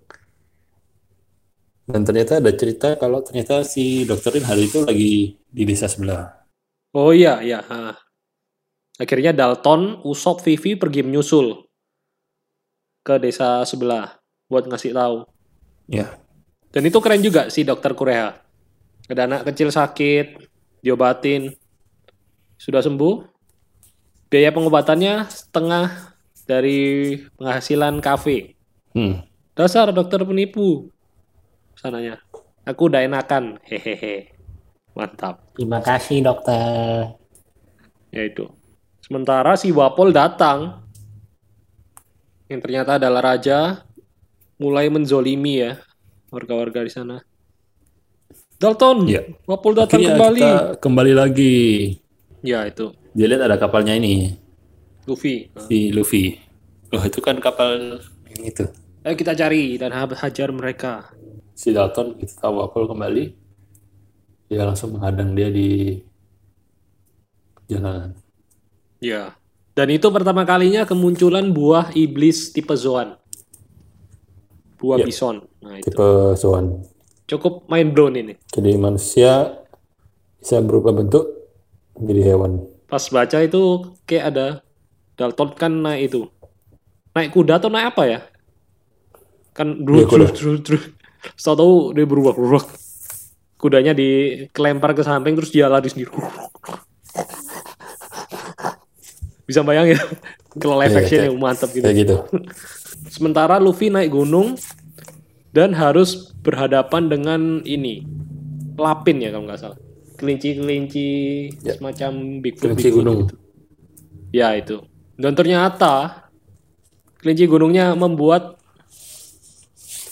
[1.84, 6.48] dan ternyata ada cerita kalau ternyata si dokterin hari itu lagi di desa sebelah.
[6.96, 7.60] Oh iya, iya.
[8.96, 11.66] Akhirnya Dalton, Usopp, Vivi pergi menyusul
[13.04, 14.16] ke desa sebelah
[14.48, 15.33] buat ngasih tahu.
[15.84, 16.16] Ya,
[16.72, 18.40] Dan itu keren juga si dokter Kureha.
[19.06, 20.40] Ada anak kecil sakit,
[20.80, 21.52] diobatin,
[22.56, 23.20] sudah sembuh.
[24.32, 26.16] Biaya pengobatannya setengah
[26.48, 28.56] dari penghasilan kafe.
[28.96, 29.22] hmm.
[29.54, 30.90] Dasar dokter penipu.
[31.78, 32.18] Sananya.
[32.66, 33.62] Aku udah enakan.
[33.62, 34.34] Hehehe.
[34.98, 35.54] Mantap.
[35.54, 37.14] Terima kasih dokter.
[38.10, 38.50] Ya itu.
[38.98, 40.82] Sementara si Wapol datang,
[42.50, 43.86] yang ternyata adalah raja,
[44.64, 45.76] mulai menzolimi ya
[46.32, 47.20] warga-warga di sana.
[48.56, 49.20] Dalton, Ya.
[49.44, 50.40] Wapol datang Akhirnya kembali.
[50.40, 51.56] kita kembali lagi.
[52.40, 54.36] Ya itu, Dia lihat ada kapalnya ini,
[55.04, 55.52] Luffy.
[55.68, 56.36] Si Luffy.
[56.92, 58.00] Oh itu kan kapal
[58.32, 58.64] yang itu.
[59.00, 61.12] Ayo kita cari dan ha- hajar mereka.
[61.52, 63.24] Si Dalton itu tahu Apple kembali.
[64.48, 66.00] Dia langsung menghadang dia di
[67.66, 68.16] jalanan.
[69.00, 69.36] Ya.
[69.74, 73.18] Dan itu pertama kalinya kemunculan buah iblis tipe Zoan.
[74.84, 75.06] Buah Ya.
[75.08, 75.36] bison.
[75.58, 75.88] Nah itu.
[75.88, 76.06] Tipe
[76.36, 76.84] Zoan.
[77.24, 78.36] Cukup mind blown ini.
[78.52, 79.64] Jadi manusia
[80.36, 81.24] bisa berubah bentuk
[81.96, 82.68] menjadi hewan.
[82.84, 83.62] Pas baca itu
[84.04, 84.46] kayak ada
[85.16, 86.28] Dalton kan naik itu.
[87.12, 88.20] Naik kuda atau naik apa ya?
[89.54, 90.84] Kan Iya, drut drut drut.
[91.32, 92.68] Setelah tahu dia berubah berubah.
[93.56, 96.12] Kudanya dikelempar ke samping terus dia lari sendiri.
[99.44, 99.96] Bisa bayangin
[100.60, 101.80] kalau live Iya, action yang mantap gitu.
[101.80, 102.16] Kayak gitu.
[103.06, 104.56] Sementara Luffy naik gunung
[105.50, 108.02] dan harus berhadapan dengan ini
[108.74, 109.78] lapin ya kalau nggak salah.
[110.14, 111.08] Kelinci-kelinci
[111.60, 111.74] Ya.
[111.74, 113.18] semacam Bigfoot, Kelinci Bigfoot gunung.
[113.22, 113.34] gitu.
[114.30, 114.82] Ya itu.
[115.14, 116.26] Dan ternyata
[117.18, 118.58] kelinci gunungnya membuat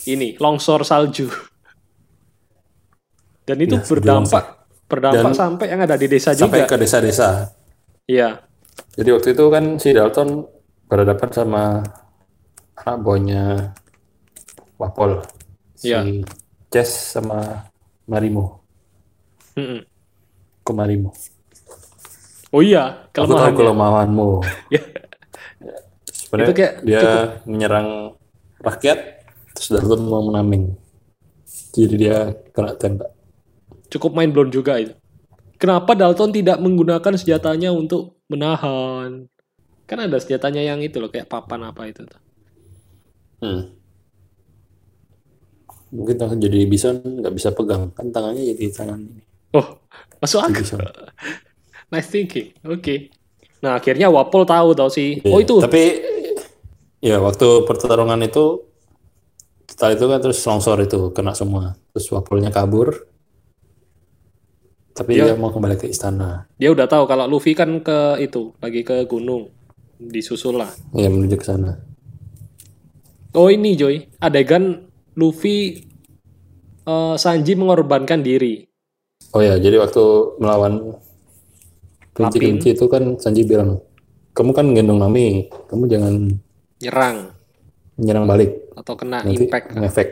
[0.05, 1.27] ini longsor salju.
[3.43, 4.45] Dan itu Ya, berdampak
[4.87, 6.71] berdampak Dan sampai yang ada di desa Sampai juga.
[6.71, 7.51] ke desa-desa.
[8.07, 8.45] Iya.
[8.93, 10.45] Jadi waktu itu kan si Dalton
[10.85, 11.63] berhadapan sama
[12.77, 13.73] buahnya
[14.81, 15.23] Wapol.
[15.77, 16.01] Si Iya.
[16.73, 17.69] Chess sama
[18.09, 18.65] Marimo.
[19.57, 19.85] Mm-mm.
[20.65, 21.11] Ke Marimo.
[22.53, 24.31] Oh iya, Aku tahu kelemahanmu.
[24.75, 24.83] Ya.
[26.09, 27.03] Sebenarnya Itu kayak dia
[27.45, 27.89] menyerang
[28.61, 28.99] rakyat,
[29.53, 30.73] terus Dalton mau menaming.
[31.73, 32.19] Jadi dia
[32.53, 33.13] kena tembak.
[33.93, 34.97] cukup mind blown juga itu.
[35.61, 39.29] Kenapa Dalton tidak menggunakan senjatanya untuk menahan?
[39.87, 42.03] Kan ada senjatanya yang itu loh, kayak papan apa itu.
[42.09, 42.21] tuh.
[43.43, 43.63] Hmm.
[45.93, 49.23] Mungkin langsung jadi bison nggak bisa pegang kan tangannya jadi tangan ini.
[49.53, 49.77] Oh,
[50.19, 50.63] masuk akal.
[50.65, 50.81] bison.
[51.93, 52.57] Nice thinking.
[52.65, 53.13] Oke.
[53.61, 55.21] Nah, akhirnya Wapol tahu tau sih.
[55.29, 55.55] Oh, Iya, itu.
[55.61, 55.83] Tapi
[57.05, 58.65] ya waktu pertarungan itu
[59.69, 61.77] setelah itu kan terus longsor itu kena semua.
[61.93, 62.97] Terus Wapolnya kabur.
[64.97, 65.33] Tapi Iya.
[65.33, 66.49] dia mau kembali ke istana.
[66.57, 69.53] Dia udah tahu kalau Luffy kan ke itu, lagi ke gunung.
[70.01, 70.73] Disusul lah.
[70.97, 71.77] Ya menuju ke sana.
[73.33, 75.89] Oh ini Joy, adegan Luffy
[76.85, 78.69] eh, Sanji mengorbankan diri.
[79.33, 80.05] Oh ya, jadi waktu
[80.37, 80.93] melawan
[82.13, 83.81] kelinci-kelinci itu kan Sanji bilang,
[84.37, 86.15] kamu kan gendong Nami, kamu jangan
[86.83, 87.33] Nyerang
[87.95, 89.77] menyerang balik, atau kena nanti impact.
[89.77, 90.09] ngefek.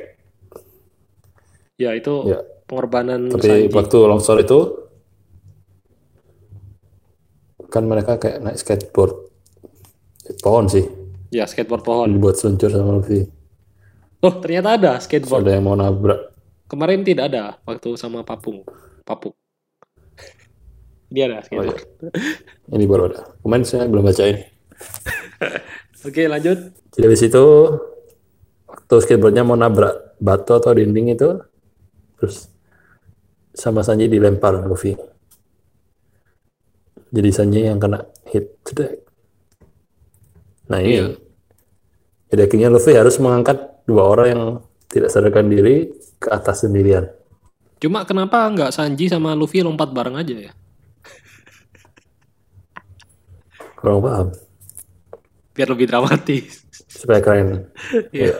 [1.76, 2.40] Ya itu Ya.
[2.64, 3.72] pengorbanan Tapi Sanji.
[3.72, 4.58] waktu longsor itu
[7.66, 9.28] kan mereka kayak naik skateboard,
[10.40, 10.86] pohon sih,
[11.30, 12.10] Ya skateboard pohon.
[12.10, 13.26] dibuat seluncur sama Luffy.
[14.20, 15.46] Oh ternyata ada skateboard.
[15.46, 16.34] ada yang mau nabrak.
[16.66, 18.66] Kemarin tidak ada waktu sama Papung.
[19.06, 19.34] Papuk.
[21.10, 21.78] Dia ada Oh skateboard.
[21.78, 23.30] iya, ini baru ada.
[23.42, 24.42] Kemarin saya belum baca ini.
[26.06, 26.58] Oke lanjut.
[26.94, 27.44] Jadi habis itu
[28.66, 31.38] waktu skateboardnya mau nabrak batu atau dinding itu,
[32.18, 32.50] terus
[33.54, 34.94] sama Sanji dilempar Luffy.
[37.10, 39.09] Jadi Sanji yang kena hit cedek.
[40.70, 41.06] Nah ini, Iya.
[42.30, 44.42] jadi akhirnya Luffy harus mengangkat dua orang yang
[44.86, 47.10] tidak sadarkan diri ke atas sendirian.
[47.80, 50.52] Cuma kenapa nggak Sanji sama Luffy lompat bareng aja ya?
[53.74, 54.28] Kurang paham.
[55.56, 56.62] Biar lebih dramatis.
[56.86, 57.66] Supaya keren.
[58.14, 58.36] Iya.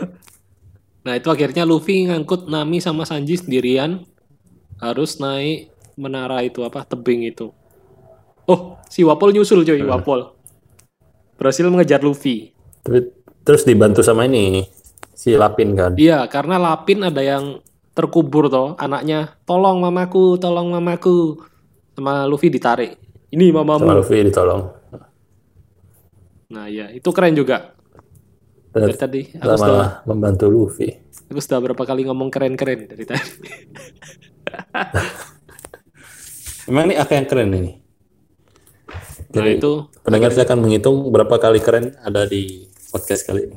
[1.01, 4.05] Nah itu akhirnya Luffy ngangkut Nami sama Sanji sendirian
[4.76, 7.49] harus naik menara itu apa tebing itu.
[8.45, 10.37] Oh si Wapol nyusul coy Wapol
[11.41, 12.53] berhasil mengejar Luffy.
[13.41, 14.68] Terus dibantu sama ini
[15.16, 15.97] si Lapin kan.
[15.97, 17.64] Iya karena Lapin ada yang
[17.97, 21.41] terkubur toh anaknya tolong mamaku tolong mamaku
[21.97, 23.01] sama Luffy ditarik.
[23.32, 24.05] Ini Sama mamamu.
[24.05, 24.68] Luffy ditolong.
[26.53, 27.72] Nah ya itu keren juga.
[28.70, 30.95] Dari tadi aku sudah membantu Luffy.
[31.30, 33.30] aku sudah berapa kali ngomong keren-keren dari tadi.
[36.70, 37.89] Memang ini apa yang keren ini?
[39.31, 39.72] Nah Jadi, itu
[40.03, 43.57] pendengar saya akan menghitung berapa kali keren ada di podcast kali ini.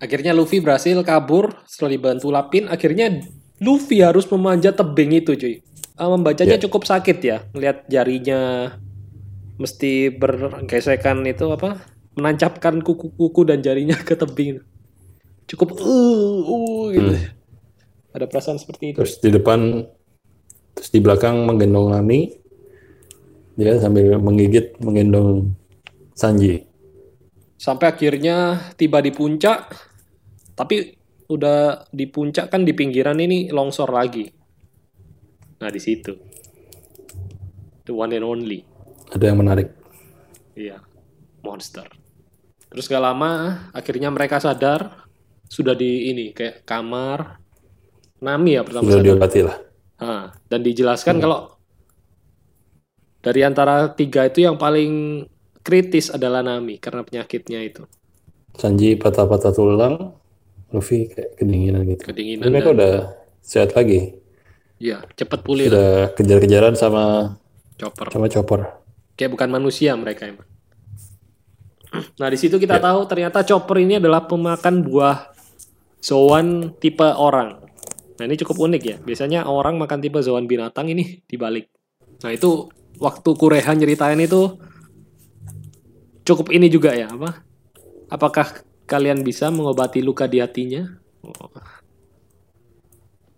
[0.00, 2.68] Akhirnya Luffy berhasil kabur setelah dibantu Lapin.
[2.68, 3.20] Akhirnya
[3.60, 5.60] Luffy harus memanjat tebing itu, cuy.
[5.96, 6.62] Eh, membacanya Ya.
[6.68, 8.72] cukup sakit ya, melihat jarinya
[9.56, 11.80] mesti bergesekan itu apa?
[12.16, 14.60] Menancapkan kuku-kuku dan jarinya ke tebing.
[15.48, 17.12] Cukup uh, uh gitu.
[18.12, 18.98] Ada perasaan seperti itu.
[19.00, 19.84] Terus di depan,
[20.76, 22.32] terus di belakang menggendong Nami,
[23.56, 25.56] dia sambil menggigit menggendong
[26.16, 26.64] Sanji.
[27.56, 29.72] Sampai akhirnya tiba di puncak.
[30.56, 30.96] Tapi
[31.28, 34.24] udah di puncak kan di pinggiran ini longsor lagi.
[35.60, 36.12] Nah, di situ.
[37.84, 38.60] The one and only.
[39.12, 39.72] Ada yang menarik.
[40.56, 40.80] Iya,
[41.44, 41.84] monster.
[42.72, 45.08] Terus gak lama, akhirnya mereka sadar
[45.46, 47.38] sudah di ini kayak kamar
[48.16, 49.56] Nami ya pertama Sudah diobati lah.
[49.96, 51.55] Ah, dan dijelaskan kalau
[53.26, 55.26] dari antara tiga itu yang paling
[55.60, 57.82] kritis adalah Nami karena penyakitnya itu
[58.56, 60.16] Sanji patah-patah tulang,
[60.72, 62.08] Luffy kayak kedinginan gitu.
[62.08, 62.48] kedinginan.
[62.48, 62.94] Mereka dan- udah
[63.44, 64.16] sehat lagi.
[64.80, 67.36] Iya, cepat pulih lah, Udah kejar-kejaran sama
[67.76, 68.08] chopper.
[68.08, 68.60] sama chopper.
[69.12, 70.48] Kayak bukan manusia mereka emang.
[72.20, 75.32] Nah, di situ kita tahu ternyata chopper ini adalah pemakan buah
[76.00, 77.60] zoan tipe orang.
[78.16, 78.96] Nah, ini cukup unik ya.
[79.00, 81.68] Biasanya orang makan tipe zoan binatang ini dibalik.
[82.24, 82.68] Nah, itu
[83.00, 84.56] waktu Kureha nyeritain itu
[86.26, 87.44] cukup ini juga ya, apa?
[88.10, 90.86] Apakah kalian bisa mengobati luka di hatinya?
[91.22, 91.50] Oh.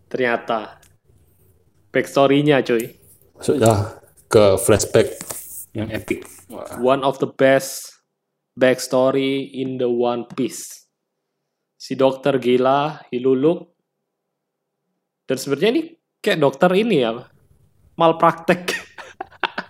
[0.08, 0.80] Ternyata
[1.92, 2.96] backstory-nya, cuy.
[3.36, 5.08] Maksudnya ke flashback
[5.76, 6.24] yang epic.
[6.48, 6.80] Wah.
[6.80, 7.92] one of the best
[8.56, 10.88] backstory in the One Piece.
[11.76, 13.68] Si dokter gila, Hiluluk.
[15.28, 15.82] Dan sebenarnya ini
[16.24, 17.12] kayak dokter ini ya,
[18.00, 18.64] malpraktek.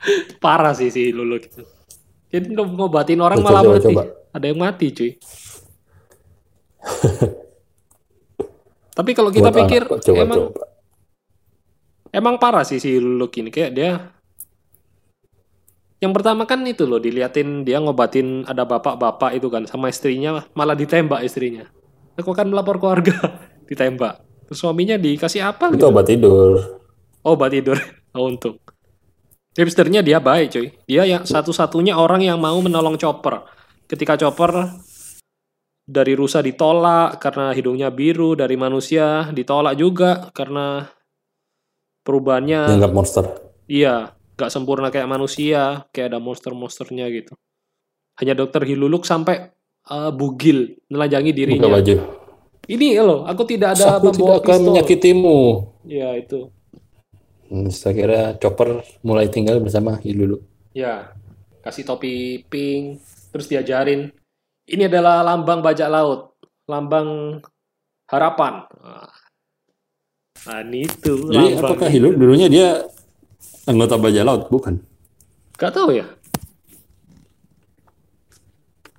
[0.45, 1.63] Parah sih si Hiluluk itu.
[2.29, 3.85] Jadi ngo- ngobatin orang Coba, malah coba, mati.
[3.89, 4.03] coba.
[4.37, 5.11] Ada yang mati cuy.
[8.99, 10.65] Tapi kalau kita Buat pikir anak coba, emang coba.
[12.09, 13.93] Emang parah sih si Luluk ini kayak dia
[15.99, 20.79] yang pertama kan itu loh diliatin dia ngobatin ada bapak-bapak itu kan sama istrinya malah
[20.79, 21.67] ditembak istrinya.
[22.19, 23.15] Aku kan melapor keluarga
[23.71, 24.23] ditembak.
[24.49, 25.87] Terus suaminya dikasih apa Itu gitu?
[25.93, 26.51] obat tidur.
[27.23, 27.77] Oh, obat tidur.
[28.17, 28.57] Oh, untung.
[29.59, 30.71] Hipsternya dia baik, cuy.
[30.87, 33.43] Dia yang satu-satunya orang yang mau menolong Chopper.
[33.91, 34.71] Ketika Chopper
[35.83, 40.87] dari rusa ditolak karena hidungnya biru, dari manusia ditolak juga karena
[42.07, 43.25] perubahannya Dianggap monster.
[43.67, 47.35] Iya, nggak sempurna kayak manusia, kayak ada monster-monsternya gitu.
[48.23, 49.51] Hanya dokter Hiluluk sampai
[49.91, 51.69] eh, bugil, nelanjangi Buka dirinya.
[51.75, 51.97] baju.
[52.69, 54.67] Ini loh, aku tidak ada Aku tidak akan pistol.
[54.71, 55.39] menyakitimu.
[55.89, 56.53] Ya itu.
[57.49, 60.45] Hmm, saya kira Chopper mulai tinggal bersama Hilulu.
[60.77, 61.17] Ya,
[61.65, 63.01] kasih topi pink,
[63.33, 64.13] terus diajarin.
[64.69, 66.37] Ini adalah lambang bajak laut.
[66.69, 67.41] lambang
[68.13, 68.69] harapan.
[70.45, 72.85] Nah, ini itu Jadi apakah Hilul dulunya dia
[73.65, 74.43] anggota bajak laut?
[74.53, 74.77] Bukan.
[75.57, 76.05] Gak tahu ya.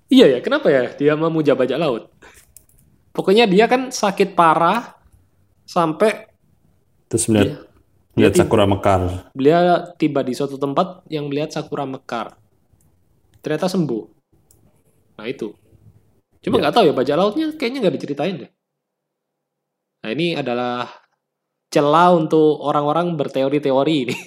[0.09, 2.09] Iya ya, kenapa ya dia mau muja bajak laut?
[3.13, 4.97] Pokoknya dia kan sakit parah
[5.69, 6.25] sampai
[7.05, 7.68] Terus melihat
[8.19, 9.31] melihat sakura mekar.
[9.31, 12.35] beliau tiba di suatu tempat yang melihat sakura mekar.
[13.39, 14.03] Ternyata sembuh.
[15.15, 15.55] Nah itu.
[16.43, 18.51] Cuma nggak tahu ya bajak lautnya kayaknya nggak diceritain deh.
[20.03, 20.87] Nah ini adalah
[21.69, 24.17] celah untuk orang-orang berteori-teori ini.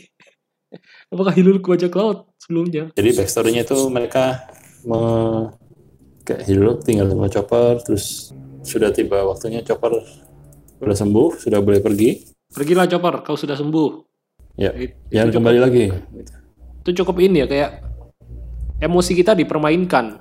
[1.13, 2.93] Apakah Hilul ke bajak laut sebelumnya?
[2.97, 4.49] Jadi backstory-nya itu mereka
[4.89, 5.01] me
[6.23, 8.31] kayak Hilul tinggal sama Chopper, terus
[8.63, 10.01] sudah tiba waktunya Chopper
[10.79, 12.32] sudah sembuh, sudah boleh pergi.
[12.53, 13.91] Pergilah Chopper, kau sudah sembuh.
[14.61, 15.85] Ya, It- jangan itu kembali lagi.
[16.83, 17.71] itu cukup ini ya kayak
[18.83, 20.19] emosi kita dipermainkan.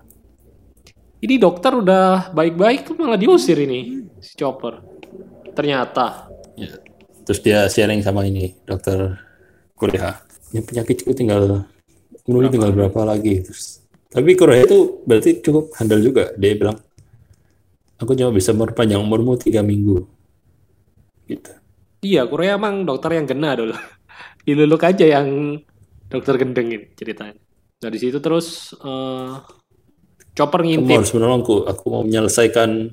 [1.21, 4.79] Ini dokter udah baik-baik kok malah diusir ini si Chopper.
[5.51, 6.77] Ternyata Ya.
[7.25, 9.17] Terus dia sharing sama ini dokter
[9.73, 10.19] Korea.
[10.51, 11.65] Ini penyakitku tinggal
[12.27, 13.81] umurnya tinggal berapa lagi terus.
[14.11, 16.35] Tapi Korea itu berarti cukup handal juga.
[16.35, 16.75] Dia bilang,
[17.95, 20.03] aku cuma bisa memperpanjang umurmu tiga minggu.
[21.25, 21.51] Gitu.
[22.01, 23.73] Iya Korea emang dokter yang kena dulu.
[24.49, 25.57] Iluluk aja yang
[26.09, 27.37] dokter gendengin ceritanya.
[27.81, 29.33] Nah di situ terus eh,
[30.31, 30.97] Chopper Kamu ngintip.
[30.97, 31.55] harus menolongku.
[31.65, 32.89] Aku mau menyelesaikan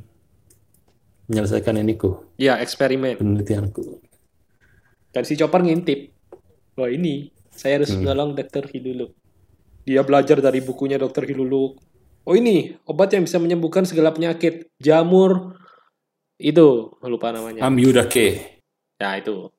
[1.29, 3.21] menyelesaikan iniku, Ya eksperimen.
[3.21, 4.01] penelitianku.
[5.13, 6.09] Dan si Chopper ngintip.
[6.75, 9.13] Wah ini saya harus menolong dokter Hiluluk.
[9.85, 11.81] Dia belajar dari bukunya dokter Hiluluk.
[12.25, 14.69] Oh ini obat yang bisa menyembuhkan segala penyakit.
[14.77, 15.57] Jamur
[16.37, 17.65] itu lupa namanya.
[17.65, 18.58] Amyudake.
[18.99, 19.51] Ya itu.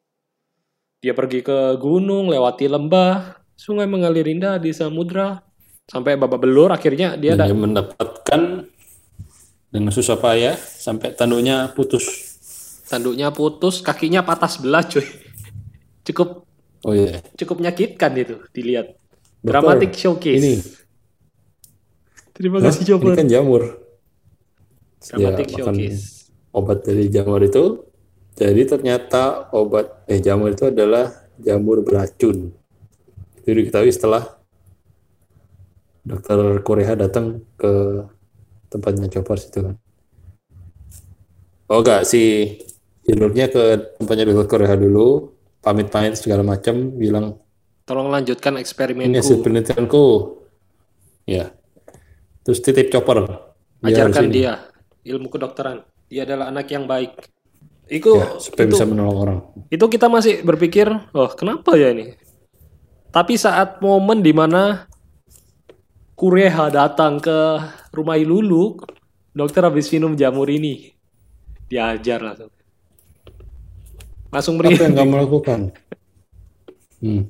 [1.00, 5.40] Dia pergi ke gunung, lewati lembah, sungai mengalir indah di samudra,
[5.88, 6.76] sampai babak belur.
[6.76, 8.68] Akhirnya dia dia mendapatkan
[9.72, 12.28] dengan susah payah sampai tanduknya putus.
[12.90, 15.06] tanduknya putus, kakinya patah sebelah, cuy.
[16.04, 16.44] Cukup
[16.82, 17.22] Oh iya.
[17.36, 18.98] cukup menyakitkan itu dilihat.
[19.40, 20.40] Dokter, Dramatic showcase.
[20.42, 20.56] Ini,
[22.36, 22.72] Terima Hah?
[22.72, 23.14] kasih ini Chopper.
[23.16, 23.64] kan jamur.
[25.00, 26.32] Dramatic makan showcase.
[26.52, 27.88] obat dari jamur itu.
[28.36, 32.52] Jadi ternyata obat eh jamur itu adalah jamur beracun.
[33.40, 34.40] Itu diketahui setelah
[36.04, 38.06] dokter Korea datang ke
[38.70, 39.76] tempatnya Chopper situ kan.
[41.70, 42.56] Oh enggak, si
[43.06, 45.34] Hilurnya ke tempatnya dokter Korea dulu,
[45.66, 47.42] pamit-pamit segala macam, bilang
[47.90, 49.42] Tolong lanjutkan ini hasil eksperimenku.
[49.42, 50.06] penelitianku.
[51.26, 51.50] Ya.
[52.46, 53.26] Terus titip Chopper.
[53.82, 54.70] Dia Ajarkan dia
[55.10, 55.82] ilmu kedokteran.
[56.06, 57.18] Dia adalah anak yang baik.
[57.90, 59.40] Itu Ya, supaya itu, bisa menolong orang.
[59.68, 62.14] itu kita masih berpikir, oh kenapa ya ini?
[63.10, 64.86] Tapi saat momen di mana
[66.14, 67.58] Kureha datang ke
[67.90, 68.78] rumah Ilulu,
[69.32, 70.94] dokter habis minum jamur ini,
[71.66, 72.52] diajar langsung.
[74.30, 74.78] Langsung Apa beri.
[74.78, 75.60] yang kamu lakukan?
[77.00, 77.24] Hmm.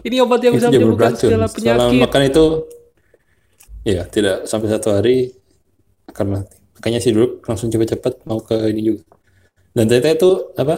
[0.00, 2.00] Ini obat yang Itu bisa menyembuhkan segala Setelah penyakit.
[2.00, 2.44] makan itu,
[3.82, 5.34] ya tidak sampai satu hari
[6.06, 6.56] akan mati.
[6.78, 9.02] Makanya si dulu langsung cepat-cepat mau ke ini juga.
[9.76, 10.76] Dan ternyata itu apa?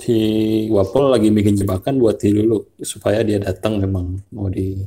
[0.00, 0.16] Si
[0.72, 4.80] Wapol lagi bikin jebakan buat si dulu supaya dia datang memang mau di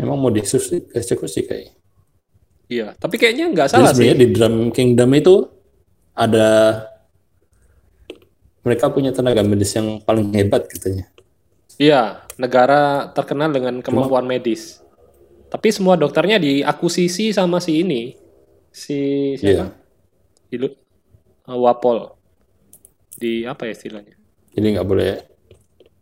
[0.00, 1.76] memang mau dieksekusi eksekusi kayak.
[2.72, 4.16] Iya, tapi kayaknya nggak Jadi salah sih.
[4.16, 5.44] di Drum Kingdom itu
[6.16, 6.48] ada
[8.64, 11.06] mereka punya tenaga medis yang paling hebat katanya.
[11.76, 14.80] Iya, negara terkenal dengan kemampuan medis.
[15.52, 18.16] Tapi semua dokternya diakusisi sama si ini.
[18.72, 19.85] Si Iya.
[20.52, 20.68] Ilu,
[21.48, 22.14] uh, Wapol.
[23.16, 24.14] Di apa ya istilahnya?
[24.52, 25.12] Jadi nggak boleh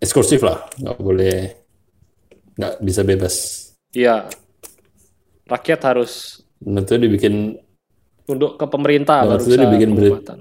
[0.03, 1.37] eksklusif lah, nggak boleh
[2.59, 3.35] nggak bisa bebas.
[3.95, 4.27] Iya.
[5.45, 7.61] Rakyat harus Nah itu dibikin,
[8.25, 10.39] tunduk ke pemerintah Nah, baru itu dibikin pengobatan.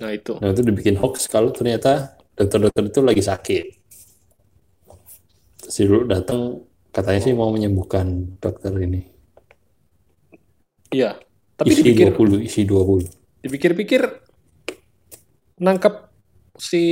[0.00, 0.32] Nah, itu.
[0.40, 3.66] nah itu dibikin hoax kalau ternyata dokter-dokter itu lagi sakit.
[5.60, 9.04] Si dulu datang katanya sih mau menyembuhkan dokter ini.
[10.94, 11.20] Iya.
[11.60, 13.19] Tapi isi dipikir 20, isi 20.
[13.40, 14.02] Dipikir-pikir
[15.60, 15.94] nangkep
[16.56, 16.82] si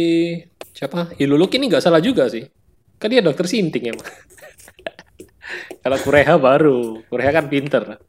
[0.72, 1.12] siapa?
[1.16, 2.44] Hiluluk ini nggak salah juga sih.
[2.98, 4.04] Kan dia dokter sinting emang.
[5.84, 7.04] Kalau Kureha baru.
[7.06, 8.02] Kureha kan pinter.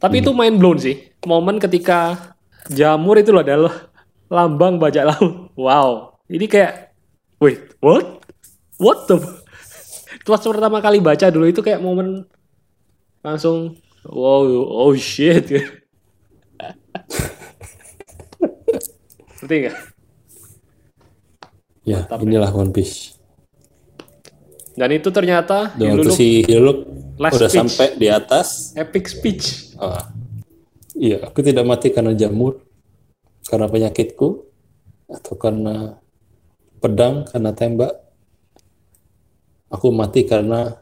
[0.00, 0.96] Tapi itu main blown sih.
[1.28, 2.32] Momen ketika
[2.72, 3.74] jamur itu loh adalah
[4.32, 5.52] lambang bajak laut.
[5.54, 6.18] Wow.
[6.26, 6.96] Ini kayak
[7.38, 8.24] wait what?
[8.80, 9.20] What the
[10.20, 12.28] itu pertama kali baca dulu itu kayak momen
[13.24, 15.48] langsung wow oh shit
[19.40, 19.76] Ngerti nggak?
[21.88, 23.16] Ya, inilah One Piece.
[24.76, 26.78] Dan itu ternyata waktu Hiluluk si Hiluk
[27.16, 27.58] Last udah speech.
[27.58, 29.44] sampai di atas, epic speech.
[29.80, 29.96] oh,
[30.96, 32.60] Iya, aku tidak mati karena jamur,
[33.48, 34.44] karena penyakitku,
[35.08, 35.96] atau karena
[36.80, 37.92] pedang, karena tembak.
[39.70, 40.80] Aku mati karena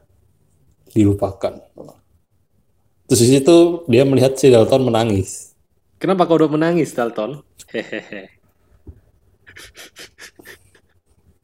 [0.91, 1.61] dilupakan.
[3.07, 5.53] Terus di situ dia melihat si Dalton menangis.
[6.01, 7.43] Kenapa kau udah menangis, Dalton?
[7.69, 8.38] Hehehe.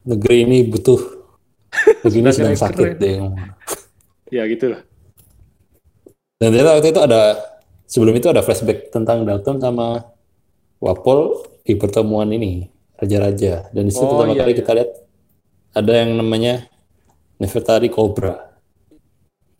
[0.05, 1.01] Negeri ini butuh,
[2.05, 3.33] negeri ini Sudah sedang sakit ngomong.
[4.29, 4.81] Ya gitulah.
[6.37, 7.21] Dan ternyata waktu itu ada
[7.89, 10.03] sebelum itu ada flashback tentang Dalton sama
[10.77, 13.71] Wapol di pertemuan ini raja-raja.
[13.73, 14.59] Dan di situ Oh, pertama iya, kali iya.
[14.61, 14.91] kita lihat
[15.73, 16.53] ada yang namanya
[17.35, 18.55] Nefertari Cobra,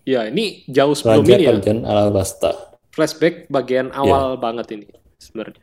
[0.05, 1.49] Ya ini jauh sebelum Raja ini ya.
[1.57, 2.77] Kerajaan Alabasta.
[2.93, 4.87] Flashback bagian awal banget ini
[5.17, 5.57] sebenarnya.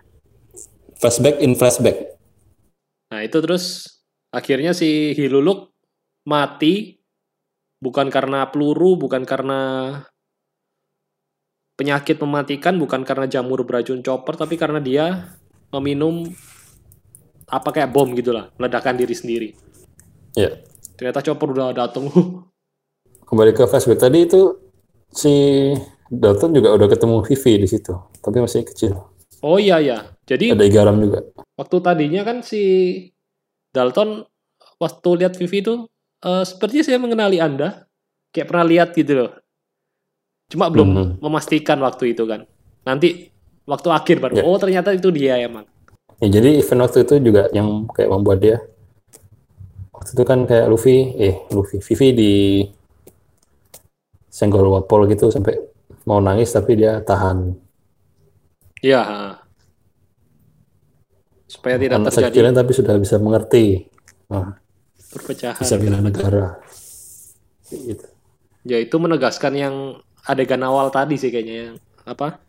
[0.99, 2.18] Flashback in flashback.
[3.12, 3.84] Nah itu terus
[4.32, 5.76] akhirnya si Hiluluk
[6.24, 6.96] mati
[7.76, 9.60] bukan karena peluru, bukan karena
[11.76, 15.28] penyakit mematikan, bukan karena jamur beracun chopper, tapi karena dia
[15.76, 16.24] meminum
[17.52, 19.48] apa kayak bom gitulah, meledakan diri sendiri.
[20.32, 20.64] Ya.
[20.96, 22.08] Ternyata chopper udah datang.
[23.28, 24.56] Kembali ke flashback tadi itu
[25.12, 25.32] si
[26.08, 27.92] Dalton juga udah ketemu Vivi di situ,
[28.24, 28.96] tapi masih kecil.
[29.42, 30.11] oh iya ya.
[30.22, 31.20] Jadi Ada garam juga.
[31.58, 32.62] waktu tadinya kan si
[33.70, 34.22] Dalton
[34.78, 35.74] waktu lihat Vivi itu
[36.22, 37.90] eh, sepertinya saya mengenali Anda.
[38.30, 39.30] Kayak pernah lihat gitu loh.
[40.48, 41.06] Cuma belum Mhm.
[41.20, 42.46] memastikan waktu itu kan.
[42.82, 43.28] Nanti
[43.66, 44.44] waktu akhir baru Ya.
[44.44, 45.66] oh ternyata itu dia emang.
[46.16, 48.56] Ya, jadi event waktu itu juga yang kayak membuat dia
[49.92, 52.32] waktu itu kan kayak Luffy, eh Luffy, Vivi di
[54.26, 55.58] senggol wapol gitu sampai
[56.06, 57.52] mau nangis tapi dia tahan.
[58.80, 59.02] Iya.
[61.62, 63.86] Supaya tidak Anak terjadi tapi sudah bisa mengerti,
[64.26, 64.58] Nah,
[65.14, 65.62] perpecahan.
[65.62, 66.58] bisa bela negara.
[67.70, 68.02] Gitu.
[68.66, 69.74] Ya itu menegaskan yang
[70.22, 72.42] adegan awal tadi sih kayaknya yang apa?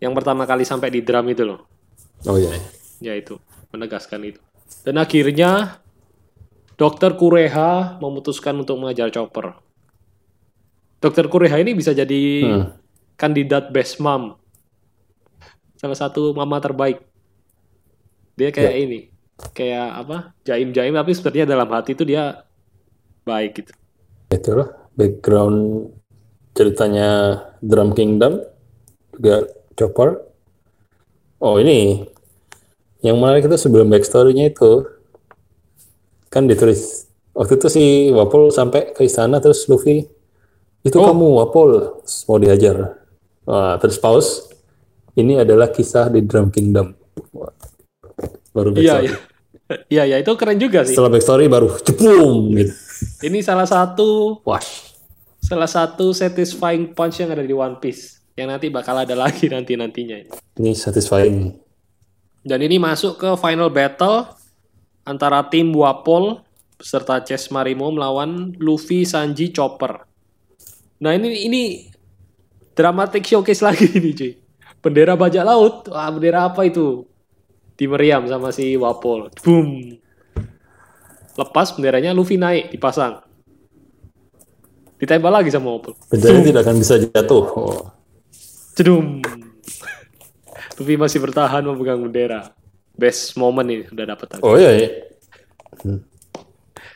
[0.00, 1.68] Yang pertama kali sampai di drum itu loh.
[2.24, 2.56] Oh iya.
[2.98, 3.36] Ya itu,
[3.68, 4.40] menegaskan itu.
[4.80, 5.84] Dan akhirnya
[6.72, 9.60] Dokter Kureha memutuskan untuk mengajar Chopper.
[10.98, 12.66] Dokter Kureha ini bisa jadi Hmm.
[13.14, 14.40] kandidat best mom.
[15.76, 17.04] Salah satu mama terbaik.
[18.38, 18.78] Dia kayak Ya.
[18.78, 19.00] ini,
[19.50, 20.16] kayak apa?
[20.46, 22.46] Jaim-jaim tapi sepertinya dalam hati itu dia
[23.26, 23.72] baik gitu.
[24.30, 25.90] Itulah background
[26.54, 27.08] ceritanya
[27.58, 28.38] Drum Kingdom
[29.10, 29.42] juga
[29.74, 30.22] Chopper.
[31.38, 32.06] Oh ini
[33.02, 34.86] yang menarik itu sebelum backstory-nya itu
[36.28, 40.02] kan ditulis waktu itu si Wapol sampai ke istana terus Luffy
[40.82, 41.06] itu Oh.
[41.06, 41.70] kamu Wapol
[42.26, 42.98] mau dihajar.
[43.46, 44.50] Wah, terus pause.
[45.14, 46.94] Ini adalah kisah di Drum Kingdom.
[48.58, 49.06] Wah, Baru Iya, backstory.
[49.08, 49.16] iya.
[49.86, 50.96] Iya, ya itu keren juga sih.
[50.96, 52.72] Setelah backstory baru cepung gitu.
[53.22, 54.90] Ini salah satu Wash.
[55.38, 59.78] salah satu satisfying punch yang ada di One Piece yang nanti bakal ada lagi nanti
[59.78, 60.18] nantinya.
[60.56, 61.54] Ini satisfying.
[62.40, 64.24] Dan ini masuk ke final battle
[65.02, 66.40] antara tim Wapol
[66.78, 70.06] beserta Chess Marimo melawan Luffy, Sanji, Chopper.
[70.98, 71.62] Nah ini ini
[72.72, 74.32] dramatic showcase lagi ini cuy.
[74.78, 75.74] Bendera bajak laut.
[75.90, 77.02] Wah bendera apa itu?
[77.78, 79.30] Di meriam sama si Wapol.
[79.46, 79.94] Boom.
[81.38, 83.22] Lepas benderanya Luffy naik dipasang.
[84.98, 85.94] Ditembak lagi sama Wapol.
[86.10, 87.44] Benderanya tidak akan bisa jatuh.
[87.54, 87.82] Oh.
[88.74, 89.22] Cedum.
[90.82, 92.50] Luffy masih bertahan memegang bendera.
[92.98, 94.42] Best moment ini udah dapat.
[94.42, 94.90] Oh iya, iya.
[95.86, 96.02] Hmm.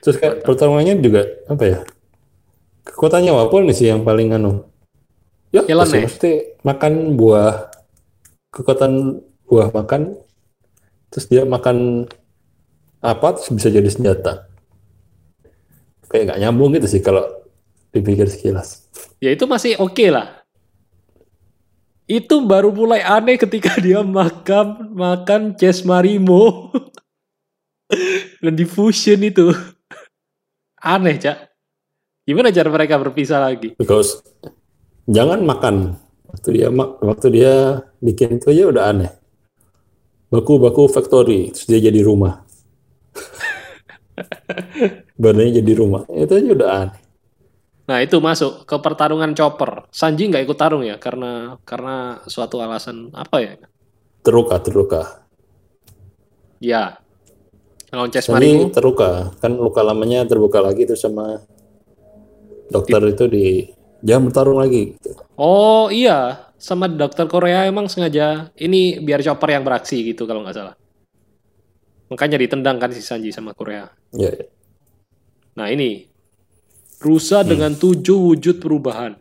[0.02, 1.78] Terus kayak pertarungannya juga apa ya?
[2.82, 4.66] Kekuatannya Wapol nih sih yang paling anu.
[5.54, 6.32] Ya, pasti mesti
[6.66, 7.70] makan buah
[8.50, 10.16] kekuatan buah makan
[11.12, 12.08] terus dia makan
[13.04, 14.48] apa terus bisa jadi senjata.
[16.08, 17.28] Kayak nggak nyambung gitu sih kalau
[17.92, 18.88] dipikir sekilas.
[19.20, 20.42] Ya itu masih oke lah.
[22.08, 26.72] Itu baru mulai aneh ketika dia makan makan Chess Marimo
[28.40, 29.52] dan diffusion itu.
[30.82, 31.52] Aneh, Cak.
[32.26, 33.78] Gimana cara mereka berpisah lagi?
[33.78, 34.18] Because
[35.06, 35.94] jangan makan
[36.26, 36.68] waktu dia
[37.02, 37.54] waktu dia
[38.02, 39.21] bikin itu aja udah aneh.
[40.32, 42.40] Baku-baku factory terus dia jadi rumah.
[45.20, 46.08] Badannya jadi rumah.
[46.08, 47.00] Itu aja udah aneh.
[47.82, 49.84] Nah, itu masuk ke pertarungan Chopper.
[49.92, 53.52] Sanji nggak ikut tarung ya karena karena suatu alasan apa ya?
[54.24, 55.02] Terluka, terluka.
[56.62, 56.96] Ya.
[57.92, 58.72] Lawan Marimo.
[58.72, 59.36] terluka.
[59.36, 61.44] Kan luka lamanya terbuka lagi terus sama
[62.72, 63.68] dokter itu di
[64.00, 64.96] jangan bertarung lagi.
[64.96, 65.12] gitu.
[65.36, 70.54] Oh iya, sama dokter Korea emang sengaja ini biar Chopper yang beraksi gitu kalau nggak
[70.54, 70.74] salah.
[72.06, 73.90] Makanya ditendang kan si Sanji sama Korea.
[74.14, 74.46] Ya, ya.
[75.58, 76.06] Nah ini
[77.02, 79.18] rusa dengan tujuh wujud perubahan.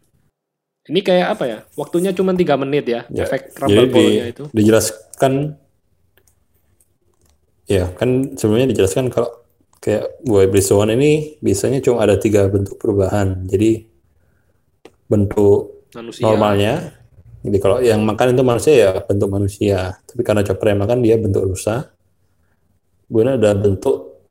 [0.86, 1.60] Ini kayak apa ya?
[1.74, 4.44] Waktunya cuma tiga menit ya, Ya, efek Jadi rumble di- ball-nya itu.
[4.54, 5.34] dijelaskan
[7.66, 9.30] ya kan sebelumnya dijelaskan kalau
[9.80, 13.50] kayak buah Brisbane ini biasanya cuma ada tiga bentuk perubahan.
[13.50, 13.90] Jadi
[15.08, 16.22] bentuk Manusia.
[16.22, 17.01] normalnya.
[17.42, 19.98] Jadi kalau yang makan itu manusia ya bentuk manusia.
[20.06, 21.90] Tapi karena chopper yang makan dia bentuk rusa.
[23.10, 24.24] Kemudian ada bentuk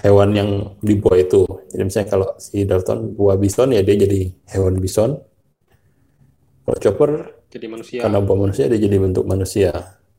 [0.00, 1.42] hewan yang di buah itu.
[1.68, 5.18] Jadi misalnya kalau si Dalton buah bison ya dia jadi hewan bison.
[6.62, 7.10] Kalau chopper
[7.50, 8.00] Jadi manusia.
[8.02, 9.70] karena buah manusia dia jadi bentuk manusia.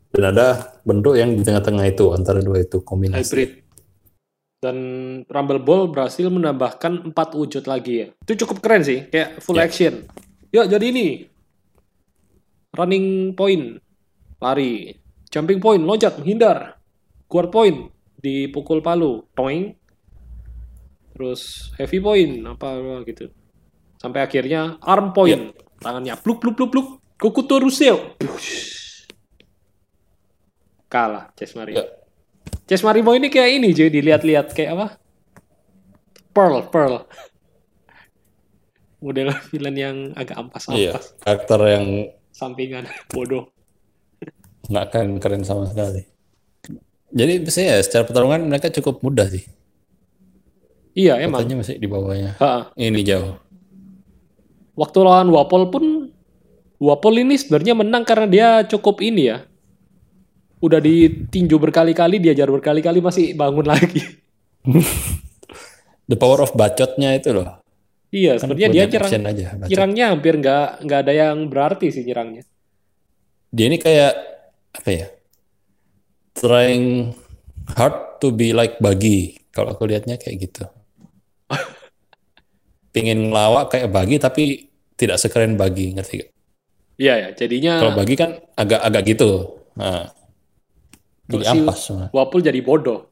[0.07, 3.19] Dan ada bentuk yang di tengah-tengah itu antara dua itu kombinasi.
[3.23, 3.51] hybrid.
[4.57, 4.77] Dan
[5.29, 8.07] Rumble Ball berhasil menambahkan empat wujud lagi ya.
[8.25, 9.69] Itu cukup keren sih, kayak full Ya.
[9.69, 10.07] action.
[10.49, 11.07] Yuk jadi ini.
[12.77, 13.81] Running point,
[14.37, 14.93] lari.
[15.33, 16.77] Jumping point, loncat, menghindar.
[17.25, 17.89] Guard point,
[18.21, 19.73] dipukul palu, toing.
[21.17, 23.33] Terus heavy point, apa gitu.
[23.97, 26.87] Sampai akhirnya arm point, tangannya pluk pluk pluk pluk.
[27.17, 28.13] Kukuto Ruseo.
[30.85, 31.81] Kalah Chess Mario.
[31.81, 31.85] Ya.
[32.69, 34.87] Chess Marimo ini kayak ini jadi dilihat-lihat kayak apa?
[36.31, 37.09] Pearl, Pearl.
[39.01, 41.85] Model villain yang agak Iya, ampas-ampas, karakter yang
[42.37, 43.49] sampingan, bodoh.
[44.69, 46.05] nggak keren keren sama sekali.
[47.07, 49.41] Jadi biasanya ya secara pertarungan mereka cukup mudah sih.
[50.91, 51.41] Iya emang.
[51.41, 52.35] Katanya masih di bawahnya.
[52.37, 53.39] Ha, Ini jauh.
[54.75, 55.85] waktu lawan Wapol pun
[56.77, 59.41] Wapol ini sebenarnya menang karena dia cukup ini ya.
[60.59, 64.03] Udah ditinju berkali-kali, diajar berkali-kali masih bangun lagi.
[66.05, 67.61] The power of bacotnya itu loh.
[68.09, 69.47] Iya, Kan sebenarnya dia nyerang, aja.
[69.67, 72.43] nyerangnya hampir nggak nggak ada yang berarti sih nyerangnya.
[73.51, 74.13] Dia ini kayak
[74.75, 75.07] apa ya?
[76.33, 77.15] Trying
[77.73, 79.39] hard to be like Bagi.
[79.49, 80.63] Kalau aku lihatnya kayak gitu.
[82.93, 84.43] Pingin ngelawak kayak Bagi tapi
[84.93, 86.29] tidak sekeren Bagi, ngerti gak?
[86.97, 89.29] Iya ya, jadinya Kalau Bagi kan agak-agak gitu.
[89.77, 90.09] Nah,
[91.29, 91.93] jadi ampas.
[92.09, 93.05] Wapol jadi bodoh.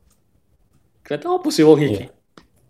[1.05, 1.89] Kelihatan apa sih wong Iya.
[1.89, 2.03] iki?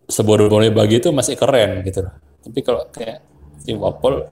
[0.06, 2.06] Sebodoh-bodohnya Bagi itu masih keren gitu.
[2.46, 3.26] Tapi kalau kayak
[3.62, 4.30] si Wapol,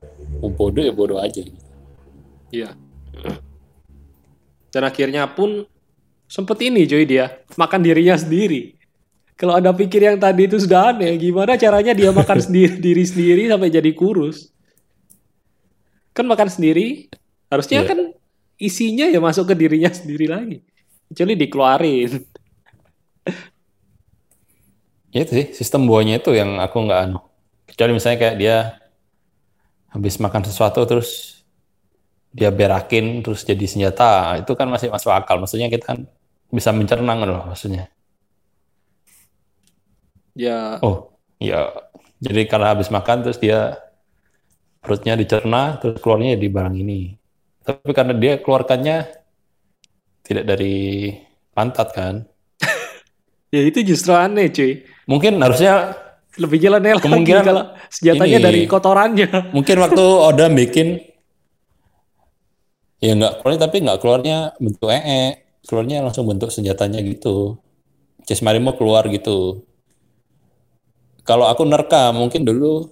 [0.53, 1.41] bodoh ya bodoh aja.
[1.41, 1.57] gitu.
[2.53, 2.77] Iya.
[4.69, 5.65] Dan akhirnya pun
[6.25, 8.77] sempet ini Joy dia makan dirinya sendiri.
[9.33, 13.49] Kalau ada pikir yang tadi itu sudah aneh, gimana caranya dia makan sendiri diri sendiri
[13.49, 14.53] sampai jadi kurus?
[16.13, 17.09] Kan makan sendiri,
[17.49, 17.89] harusnya Iya.
[17.89, 17.99] kan
[18.61, 20.61] isinya ya masuk ke dirinya sendiri lagi.
[21.09, 22.11] Kecuali dikeluarin.
[25.13, 27.19] Ya itu sih, sistem buahnya itu yang aku nggak anu.
[27.69, 28.55] Kecuali misalnya kayak dia
[29.93, 31.09] habis makan sesuatu terus
[32.33, 35.37] dia berakin terus jadi senjata, itu kan masih masuk akal.
[35.37, 35.99] Maksudnya kita kan
[36.49, 37.93] bisa mencerna loh maksudnya.
[40.33, 41.69] Ya, Oh, ya.
[42.17, 43.77] Jadi karena habis makan terus dia
[44.83, 47.01] perutnya dicerna terus keluarnya di barang ini.
[47.63, 48.97] Tapi karena dia keluarkannya
[50.23, 50.75] tidak dari
[51.55, 52.15] pantat kan.
[53.53, 54.81] Ya itu justru aneh cuy.
[55.05, 55.93] Mungkin harusnya
[56.33, 59.27] Lebih jalan lagi Kemungkinan kalau senjatanya ini- dari kotorannya.
[59.55, 60.97] mungkin waktu Oda bikin
[62.97, 67.59] ya nggak keluarnya tapi nggak keluarnya bentuk ee keluarnya langsung bentuk senjatanya gitu
[68.23, 69.61] Chess Marimo keluar gitu
[71.21, 72.87] kalau aku nerka mungkin dulu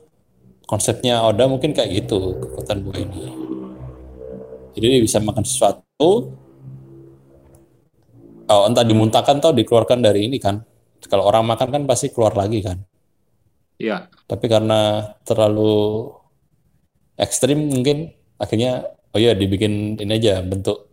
[0.67, 3.23] konsepnya Oda mungkin kayak gitu kekuatan buah ini
[4.75, 6.35] jadi dia bisa makan sesuatu
[8.51, 10.59] oh entah dimuntahkan atau dikeluarkan dari ini kan
[11.07, 12.77] kalau orang makan kan pasti keluar lagi kan
[13.75, 14.11] Iya.
[14.27, 16.05] tapi karena terlalu
[17.15, 20.85] ekstrim mungkin akhirnya oh ya dibikin ini aja bentuk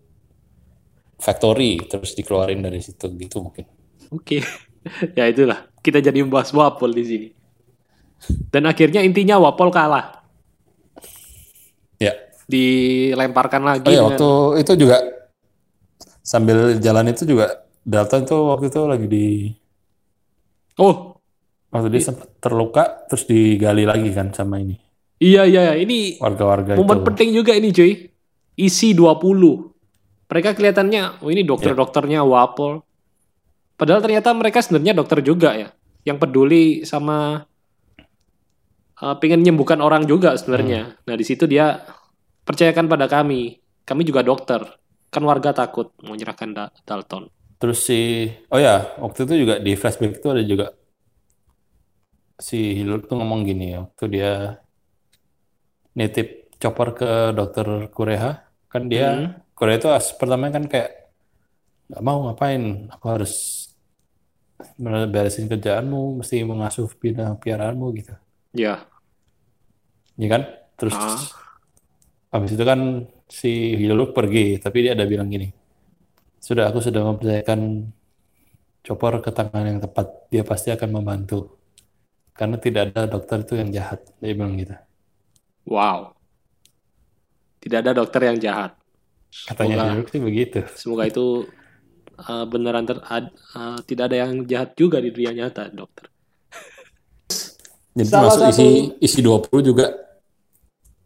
[1.16, 3.66] factory terus dikeluarin dari situ gitu mungkin
[4.08, 4.40] Oke.
[5.18, 5.68] ya itulah.
[5.84, 7.28] Kita jadi membahas Wapol di sini.
[8.48, 10.24] Dan akhirnya intinya Wapol kalah.
[11.98, 12.16] ya
[12.48, 14.30] Dilemparkan lagi oh ya dengan- waktu
[14.64, 14.96] itu juga
[16.28, 19.26] sambil jalan itu juga Dalton itu waktu itu lagi di
[20.78, 21.16] Oh,
[21.72, 24.76] waktu dia sempat terluka terus digali lagi kan sama ini
[25.18, 27.92] iya iya ini warga-warga momen itu penting juga ini cuy.
[28.58, 30.26] Isi 20.
[30.28, 32.82] Mereka kelihatannya, oh ini dokter-dokternya Wapol.
[33.78, 35.70] Padahal ternyata mereka sebenarnya dokter juga ya.
[36.02, 37.46] Yang peduli sama
[38.98, 40.98] uh, pengen menyembuhkan orang juga sebenarnya.
[41.06, 41.80] Nah, di situ dia
[42.42, 43.62] percayakan pada kami.
[43.86, 44.66] Kami juga dokter.
[45.08, 47.32] Kan warga takut mau menyerahkan Da- Dalton.
[47.58, 50.66] Terus si, oh ya, waktu itu juga di flashback itu ada juga
[52.38, 54.30] si Hilur tuh ngomong gini ya, waktu dia
[55.98, 59.28] nitip chopper ke dokter Kureha, kan dia, Hmm.
[59.58, 61.10] Kureha itu as, pertama kan kayak
[61.90, 63.32] nggak mau ngapain, aku harus
[65.10, 68.14] beresin kerjaanmu, mesti mengasuh pina piaraanmu gitu,
[68.54, 68.86] Ya,
[70.18, 70.42] ya kan?
[70.78, 71.18] Terus Ah.
[72.30, 75.52] habis itu kan si Hiluk pergi, tapi dia ada bilang gini,
[76.40, 77.92] sudah aku sudah mempercayakan
[78.82, 81.52] Chopper ke tangan yang tepat, dia pasti akan membantu.
[82.32, 84.72] Karena tidak ada dokter itu yang jahat, dia bilang gitu.
[85.68, 86.16] Wow.
[87.60, 88.72] Tidak ada dokter yang jahat.
[89.28, 90.58] Katanya Semoga- Hiluk sih begitu.
[90.72, 91.26] Semoga itu
[92.16, 96.08] uh, beneran ter uh, tidak ada yang jahat juga di dunia nyata, dokter.
[97.92, 98.68] Jadi Salah masuk satu- isi
[99.04, 99.90] isi 20 juga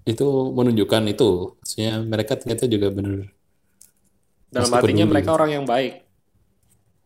[0.03, 1.59] itu menunjukkan itu.
[1.62, 3.30] Maksudnya mereka ternyata juga benar.
[4.53, 5.92] Dalam Meskipun artinya dulu mereka orang yang baik.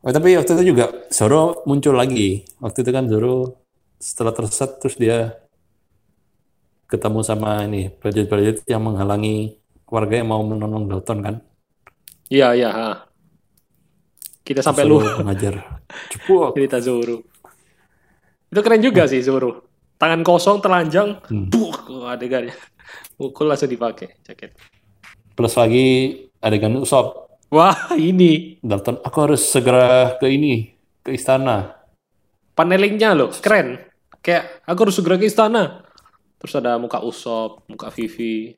[0.06, 2.46] Oh, tapi waktu itu juga Zoro muncul lagi.
[2.62, 3.66] Waktu itu kan Zoro
[3.98, 5.34] setelah tersesat terus dia
[6.86, 9.58] ketemu sama ini prajurit-prajurit yang menghalangi
[9.90, 11.36] warga yang mau menolong Dalton kan.
[12.30, 12.70] Iya, iya.
[12.70, 12.90] ha.
[14.46, 15.82] Kita sampai Zoro lu mengajar.
[16.54, 17.26] Cerita Zoro.
[18.46, 19.65] Itu keren juga sih Zoro.
[19.96, 21.48] Tangan kosong telanjang, Hmm.
[21.48, 22.52] buk adegannya.
[23.16, 24.52] Mukul langsung dipakai jaket.
[25.32, 25.86] Plus lagi
[26.38, 27.32] adegan Usopp.
[27.48, 31.72] Wah, ini Dalton, aku harus segera ke ini, ke istana.
[32.56, 33.76] panelingnya loh, keren.
[34.24, 35.84] Kayak aku harus segera ke istana.
[36.40, 38.56] Terus ada muka Usop, muka Vivi,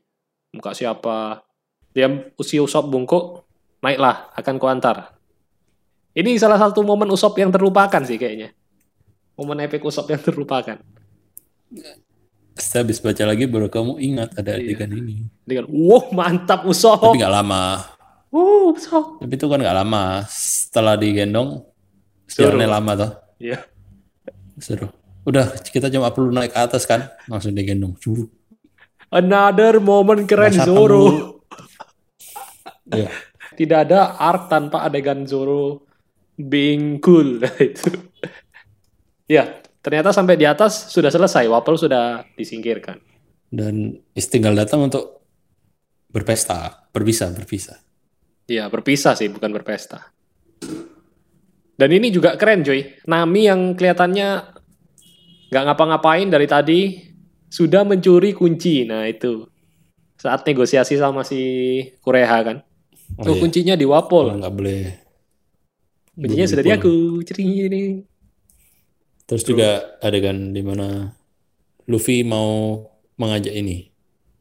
[0.55, 1.43] muka siapa.
[1.91, 2.07] Dia
[2.39, 3.43] usia Usop bungkuk,
[3.83, 5.19] naiklah, akan kuantar.
[6.15, 8.55] Ini salah satu momen Usop yang terlupakan sih kayaknya.
[9.35, 10.79] Momen epic Usop yang terlupakan.
[12.59, 14.75] Saya habis baca lagi baru kamu ingat ada Iya.
[14.75, 15.31] adegan ini.
[15.47, 16.99] Dengan, wow mantap Usop.
[16.99, 17.87] Tapi nggak lama.
[18.35, 19.23] Uh, Usop.
[19.23, 20.27] Tapi itu kan nggak lama.
[20.27, 21.63] Setelah digendong,
[22.27, 23.13] jalannya lama toh.
[23.39, 23.63] Iya.
[24.59, 24.91] Seru.
[25.23, 27.95] Udah, kita cuma perlu naik ke atas kan, langsung digendong.
[28.01, 28.27] Suruh.
[29.09, 31.05] Another moment keren Masa Zoro.
[32.89, 33.13] Iya.
[33.53, 35.85] Tidak ada arc tanpa adegan Zoro
[36.41, 37.37] being cool.
[37.61, 37.93] Itu.
[39.29, 41.47] ya, ternyata sampai di atas sudah selesai.
[41.47, 42.99] Wapel sudah disingkirkan.
[43.49, 45.25] Dan tinggal datang untuk
[46.09, 47.81] berpesta, berbisa, berbisa.
[48.49, 50.09] Ya, berpisah sih, bukan berpesta.
[51.79, 53.07] Dan ini juga keren, Joy.
[53.07, 54.29] Nami yang kelihatannya
[55.49, 56.81] nggak ngapa-ngapain dari tadi
[57.49, 58.83] sudah mencuri kunci.
[58.85, 59.47] Nah, itu.
[60.19, 61.39] Saat negosiasi sama si
[62.03, 62.59] Kureha kan.
[63.23, 63.41] Oh, Oh, iya.
[63.41, 64.37] kuncinya di Wapol.
[64.37, 64.81] nggak boleh.
[66.19, 67.23] Kuncinya sudah di aku.
[67.23, 67.83] Cering ini.
[69.29, 71.13] Terus juga adegan di mana
[71.85, 72.81] Luffy mau
[73.21, 73.93] mengajak ini,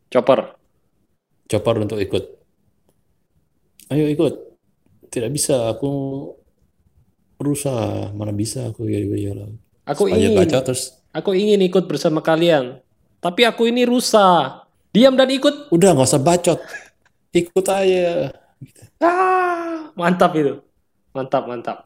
[0.08, 0.56] Chopper.
[1.52, 2.24] Chopper untuk ikut.
[3.92, 4.34] Ayo ikut.
[5.08, 5.92] Tidak bisa, aku
[7.40, 8.12] berusaha.
[8.16, 9.04] Mana bisa aku ya.
[9.88, 11.00] Aku Lanjut ingin, baca terus.
[11.16, 12.80] aku ingin ikut bersama kalian.
[13.24, 14.60] Tapi aku ini rusa.
[14.92, 15.72] Diam dan ikut.
[15.72, 16.60] Udah nggak usah bacot.
[17.36, 18.34] Ikut aja.
[19.04, 20.64] Ah, mantap itu.
[21.14, 21.86] Mantap, mantap.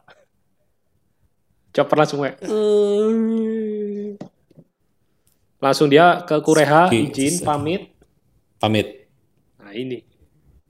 [1.72, 2.36] Chopper langsung kayak.
[2.44, 4.14] "Eh."
[5.62, 7.94] Langsung dia ke Kureha, Ski- izin, pamit.
[8.58, 9.06] Pamit.
[9.62, 10.02] Nah ini.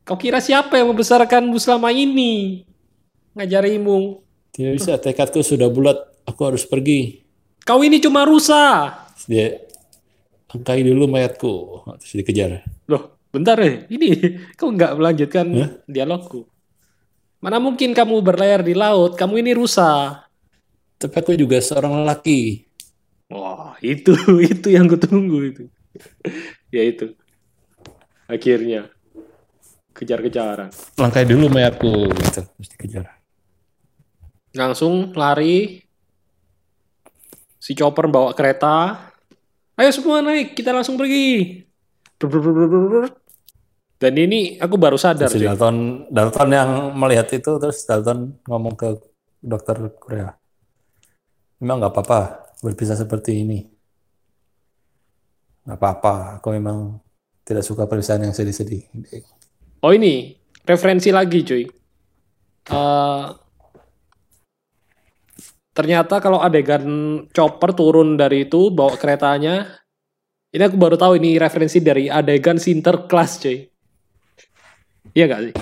[0.05, 2.63] Kau kira siapa yang membesarkanmu selama ini?
[3.33, 4.21] Ngajarimu.
[4.53, 5.97] Tidak bisa, tekadku sudah bulat.
[6.29, 7.25] Aku harus pergi.
[7.65, 8.93] Kau ini cuma rusa.
[9.25, 9.65] Dia
[10.53, 11.87] angkai dulu mayatku.
[12.03, 12.61] Terus dikejar.
[12.85, 13.89] Loh, bentar ya.
[13.89, 14.09] Ini
[14.61, 15.71] kau nggak melanjutkan Hah?
[15.89, 16.45] dialogku.
[17.41, 19.17] Mana mungkin kamu berlayar di laut?
[19.17, 20.21] Kamu ini rusa.
[21.03, 22.63] Tapi aku juga seorang lelaki.
[23.27, 24.15] Wah, itu
[24.55, 25.63] itu yang kutunggu itu.
[26.75, 27.19] ya itu.
[28.31, 28.87] Akhirnya
[29.99, 30.71] kejar-kejaran.
[30.95, 32.07] Langkai dulu mayatku.
[32.15, 32.41] Gitu.
[32.47, 33.05] Terus dikejar.
[34.55, 35.83] Langsung lari.
[37.59, 39.11] Si Chopper bawa kereta.
[39.79, 41.63] Ayo semua naik, kita langsung pergi.
[43.97, 45.43] Dan ini aku baru sadar sih.
[45.43, 48.99] Dalton, Dalton yang melihat itu, terus Dalton ngomong ke
[49.41, 50.42] dokter Korea.
[51.63, 52.21] Memang nggak apa-apa
[52.59, 53.63] berpisah seperti ini.
[55.63, 56.99] Nggak apa-apa, aku memang
[57.47, 58.83] tidak suka perpisahan yang sedih-sedih.
[59.87, 60.35] Oh ini
[60.67, 61.63] referensi lagi cuy.
[62.67, 63.27] Eh,
[65.71, 66.83] ternyata kalau adegan
[67.31, 69.67] chopper turun dari itu bawa keretanya,
[70.51, 73.59] ini aku baru tahu ini referensi dari adegan Sinterklas cuy.
[75.15, 75.55] Iya gak sih?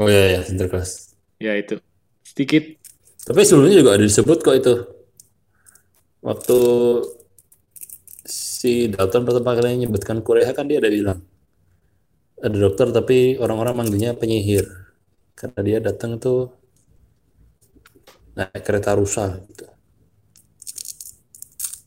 [0.00, 1.16] Oh iya, iya, Sinterklas.
[1.36, 1.80] Ya itu.
[2.24, 2.83] Sedikit.
[3.24, 4.74] Tapi sebelumnya juga ada disebut kok itu.
[6.20, 6.58] Waktu
[8.24, 11.24] si Dalton pertama kali menyebutkan Korea kan dia ada bilang.
[12.44, 14.68] Ada dokter tapi orang-orang manggilnya penyihir.
[15.32, 16.52] Karena dia datang tuh
[18.36, 19.64] naik kereta rusa gitu.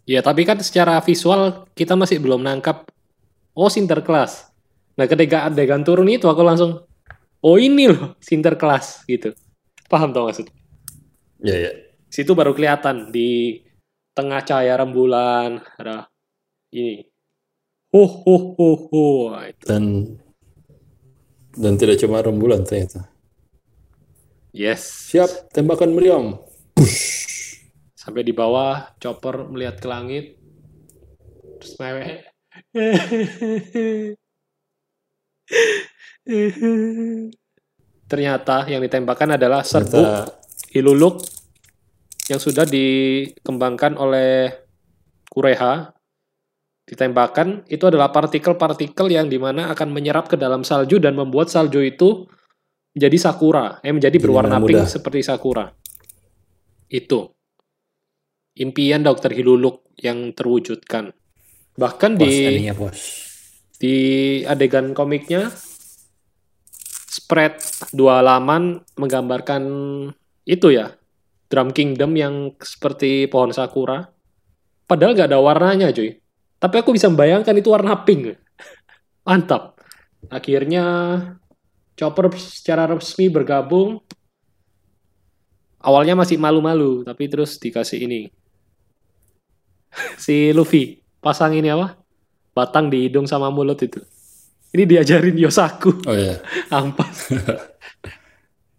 [0.09, 2.89] Ya tapi kan secara visual kita masih belum nangkap.
[3.53, 4.49] Oh Sinterklas.
[4.97, 6.81] Nah ketika adegan turun itu aku langsung.
[7.45, 9.37] Oh ini loh Sinterklas gitu.
[9.85, 10.56] Paham tau maksud?
[11.43, 11.71] Ya ya.
[12.09, 13.61] situ baru kelihatan di
[14.17, 16.09] tengah cahaya rembulan ada
[16.73, 17.05] ini
[17.95, 19.31] Ho ho ho ho.
[19.31, 19.63] Wah, itu.
[19.63, 19.83] dan
[21.55, 23.07] dan tidak cuma rembulan ternyata.
[24.51, 25.07] Yes.
[25.07, 26.35] Siap, tembakan meriam.
[27.95, 30.35] Sampai di bawah, chopper melihat ke langit.
[31.63, 32.27] Terus mewek.
[38.11, 40.46] Ternyata yang ditembakkan adalah serbuk Ternyata
[40.77, 41.25] Hiluluk
[42.29, 44.51] yang sudah dikembangkan oleh
[45.27, 45.97] Kureha
[46.87, 51.83] ditembakkan itu adalah partikel-partikel yang di mana akan menyerap ke dalam salju dan membuat salju
[51.83, 52.23] itu
[52.95, 54.87] menjadi sakura, eh menjadi berwarna Gimana pink mudah.
[54.89, 55.65] seperti sakura.
[56.87, 57.35] Itu
[58.57, 61.13] impian Dokter Hiluluk yang terwujudkan.
[61.77, 62.99] Bahkan Bos, di endingnya bos.
[63.77, 63.95] di
[64.49, 65.53] adegan komiknya
[67.05, 67.61] spread
[67.93, 69.61] dua halaman menggambarkan
[70.47, 70.95] itu ya
[71.51, 74.07] Drum Kingdom yang seperti pohon sakura.
[74.87, 76.15] Padahal nggak ada warnanya cuy.
[76.57, 78.35] Tapi aku bisa membayangkan itu warna pink.
[79.27, 79.79] Mantap.
[80.31, 80.83] Akhirnya
[81.99, 83.99] Chopper secara resmi bergabung.
[85.83, 88.21] Awalnya masih malu-malu tapi terus dikasih ini.
[90.23, 91.97] Si Luffy pasang ini apa?
[92.53, 93.99] Batang di hidung sama mulut itu.
[94.77, 96.43] Ini diajarin Yosaku, Oh iya.
[96.75, 97.31] ampas.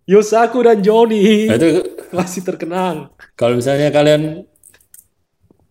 [0.09, 3.13] Yosaku dan Johnny Nah, itu masih terkenang.
[3.37, 4.49] kalau misalnya kalian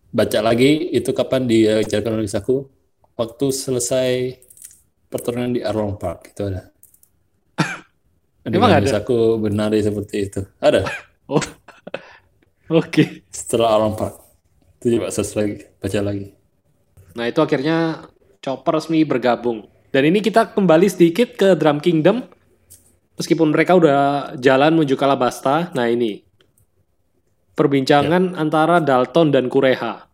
[0.08, 2.70] baca lagi itu kapan diajarkan oleh Saku
[3.12, 4.38] waktu selesai
[5.10, 6.70] perturnamen di Arlong Park itu ada.
[8.46, 8.86] Emang ada?
[8.86, 10.40] Saku bernari seperti itu.
[10.58, 10.86] Ada.
[11.28, 11.44] Oh,
[12.72, 13.04] oke.
[13.28, 14.16] Setelah Arlong Park.
[14.80, 16.32] Itu coba search lagi, baca lagi.
[17.12, 18.08] Nah itu akhirnya
[18.40, 19.68] Chopper resmi bergabung.
[19.92, 22.24] Dan ini kita kembali sedikit ke Drum Kingdom.
[23.18, 25.74] Meskipun mereka udah jalan menuju Kalabasta.
[25.74, 26.22] Nah ini.
[27.58, 30.06] Perbincangan antara Dalton dan Kureha.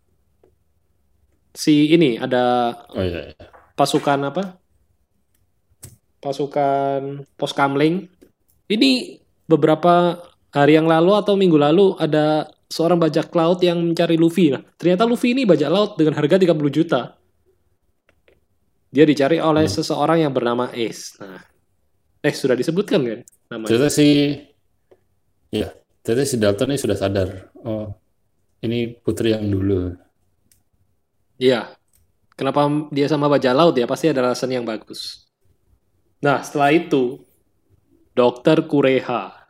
[1.52, 3.36] Si ini ada Oh iya.
[3.36, 3.46] iya.
[3.76, 4.56] pasukan apa?
[6.24, 8.08] Pasukan pos kamling.
[8.64, 10.16] Ini beberapa
[10.56, 14.48] hari yang lalu atau minggu lalu ada seorang bajak laut yang mencari Luffy.
[14.48, 17.20] Nah, ternyata Luffy ini bajak laut dengan harga 30 juta.
[18.88, 21.18] Dia dicari oleh seseorang yang bernama Ace.
[21.20, 21.42] Nah,
[22.24, 23.20] eh sudah disebutkan kan
[23.52, 23.68] namanya?
[23.68, 24.08] Ternyata si
[25.52, 25.68] ya,
[26.00, 27.52] ternyata si Dalton ini sudah sadar.
[27.60, 27.92] Oh,
[28.64, 29.92] ini putri yang dulu.
[31.36, 31.76] Iya.
[32.34, 33.86] Kenapa dia sama bajak laut ya?
[33.86, 35.30] Pasti ada alasan yang bagus.
[36.18, 37.22] Nah, setelah itu,
[38.10, 39.46] Dokter Kureha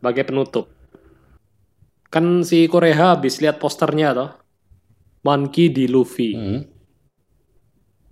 [0.00, 0.72] sebagai penutup.
[2.08, 4.30] Kan si Kureha habis lihat posternya toh.
[5.26, 6.32] Monkey di Luffy.
[6.32, 6.62] Hmm.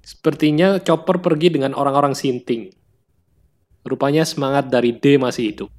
[0.05, 2.69] Sepertinya Chopper pergi dengan orang-orang sinting.
[3.85, 5.71] Rupanya semangat dari D masih hidup.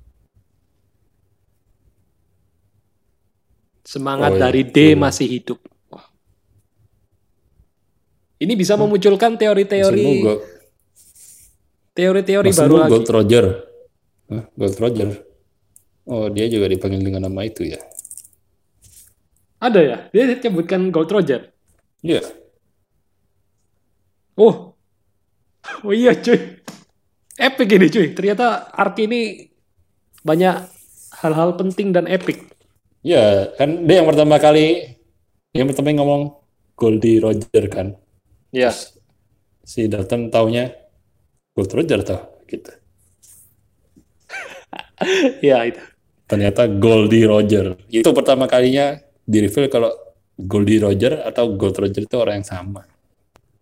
[3.82, 4.42] Semangat Oh, iya.
[4.50, 4.98] dari D Iya.
[4.98, 5.60] masih hidup.
[5.90, 6.06] Wah.
[8.38, 10.06] Ini bisa memunculkan teori-teori
[11.96, 12.92] teori-teori baru lagi.
[12.92, 13.46] Gold Roger?
[14.30, 14.44] Hah?
[14.54, 15.10] Gold Roger?
[16.06, 17.82] Oh, dia juga dipanggil dengan nama itu ya?
[19.58, 19.98] Ada ya?
[20.14, 21.50] Dia sebutkan Gold Roger.
[22.06, 22.22] Iya.
[24.38, 24.72] Oh.
[25.82, 26.62] Oh iya cuy.
[27.36, 28.08] Epic ini cuy.
[28.16, 29.52] Ternyata arc ini
[30.24, 30.56] banyak
[31.20, 32.42] hal-hal penting dan epic.
[33.06, 34.98] Ya, kan dia yang pertama kali
[35.54, 36.24] yang pertama yang ngomong
[36.76, 37.96] Goldie Roger kan.
[38.52, 38.72] Ya.
[39.64, 40.72] Si Dalton taunya
[41.56, 42.72] Gold Roger tau gitu.
[45.44, 45.84] Ya itu.
[46.26, 47.78] Ternyata Goldie Roger.
[47.92, 49.92] Itu pertama kalinya di reveal kalau
[50.36, 52.84] Goldie Roger atau Gold Roger itu orang yang sama.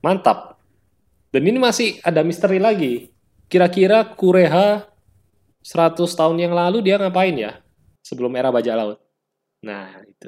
[0.01, 0.57] Mantap.
[1.33, 3.12] Dan ini masih ada misteri lagi.
[3.47, 4.87] Kira-kira Kureha
[5.63, 7.63] 100 tahun yang lalu dia ngapain ya?
[8.03, 8.99] Sebelum era bajak laut.
[9.63, 10.27] Nah, itu.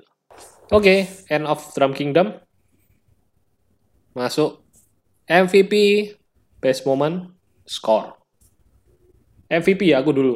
[0.72, 2.34] Oke, end of Drum Kingdom.
[4.16, 4.64] Masuk.
[5.28, 5.74] MVP,
[6.64, 7.36] best moment,
[7.68, 8.16] score.
[9.52, 10.36] MVP ya, aku dulu.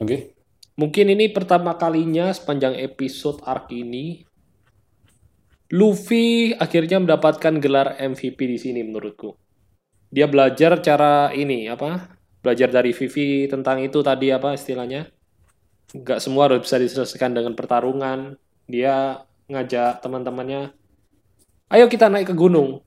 [0.00, 0.34] Oke.
[0.76, 4.20] Mungkin ini pertama kalinya sepanjang episode arc ini
[5.72, 9.34] Luffy akhirnya mendapatkan gelar MVP di sini menurutku.
[10.10, 12.10] Dia belajar cara ini apa?
[12.42, 15.10] Belajar dari Vivi tentang itu tadi apa istilahnya?
[15.94, 18.38] Nggak semua harus bisa diselesaikan dengan pertarungan.
[18.66, 20.74] Dia ngajak teman-temannya,
[21.70, 22.82] ayo kita naik ke gunung.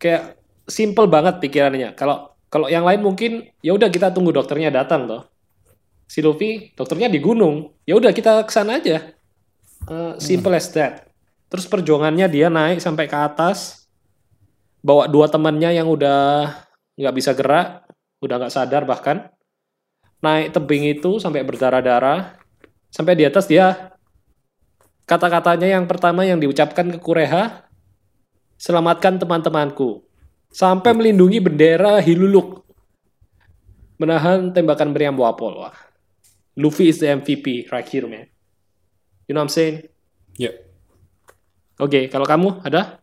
[0.00, 1.92] Kayak simple banget pikirannya.
[1.92, 5.22] Kalau kalau yang lain mungkin ya udah kita tunggu dokternya datang toh
[6.08, 9.14] si Luffy dokternya di gunung ya udah kita ke sana aja
[9.88, 11.08] Eh, simple as that
[11.48, 13.77] terus perjuangannya dia naik sampai ke atas
[14.80, 16.54] bawa dua temannya yang udah
[16.98, 17.86] nggak bisa gerak
[18.22, 19.30] udah nggak sadar bahkan
[20.18, 22.34] naik tebing itu sampai berdarah-darah
[22.90, 23.94] sampai di atas dia
[25.06, 27.66] kata-katanya yang pertama yang diucapkan ke Kureha
[28.58, 30.08] selamatkan teman-temanku
[30.48, 32.64] Sampai melindungi bendera Hiluluk.
[34.00, 35.60] Menahan tembakan meriam Wapol.
[35.60, 35.76] Wah.
[36.58, 38.26] Luffy is the MVP right here, man.
[39.28, 39.86] You know what I'm saying?
[40.40, 40.56] Ya.
[41.78, 42.98] Oke, kalau kamu ada?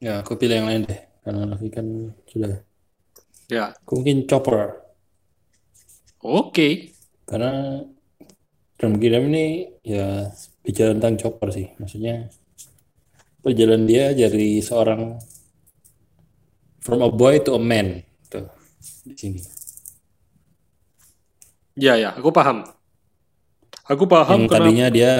[0.00, 1.00] Ya, aku pilih yang lain deh.
[1.20, 1.84] Karena Luffy kan
[2.24, 2.64] sudah.
[3.52, 3.76] Ya.
[3.84, 4.80] Aku mungkin Chopper.
[6.24, 6.96] Oke.
[7.28, 7.84] Karena
[8.80, 10.32] Drum Kingdom ini ya
[10.64, 11.68] bicara tentang Chopper sih.
[11.76, 12.32] Maksudnya
[13.44, 15.20] perjalanan dia dari seorang
[16.80, 18.00] from a boy to a man
[18.32, 18.48] tuh
[19.04, 19.40] di sini.
[21.76, 22.64] Ya, ya, aku paham.
[23.84, 25.12] Aku paham Yang tadinya dia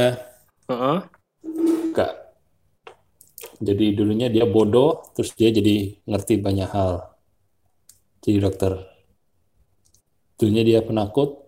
[0.72, 0.98] Heeh.
[1.04, 1.19] enggak.
[3.60, 7.12] Jadi dulunya dia bodoh, terus dia jadi ngerti banyak hal.
[8.24, 8.72] Jadi dokter.
[10.40, 11.44] Dulunya dia penakut,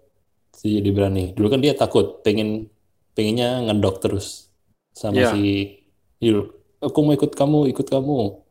[0.52, 1.32] terus jadi berani.
[1.32, 2.68] Dulu kan dia takut, pengen
[3.16, 4.52] pengennya ngedok terus
[4.92, 5.32] sama Iya.
[5.32, 5.42] si
[6.20, 6.48] Hulk.
[6.84, 8.44] Aku mau ikut kamu, ikut kamu.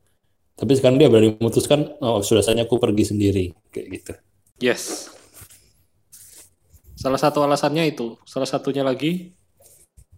[0.58, 4.14] Tapi sekarang dia berani memutuskan, oh sudah saatnya aku pergi sendiri, kayak gitu.
[4.62, 5.10] Yes.
[6.98, 8.18] Salah satu alasannya itu.
[8.30, 9.34] Salah satunya lagi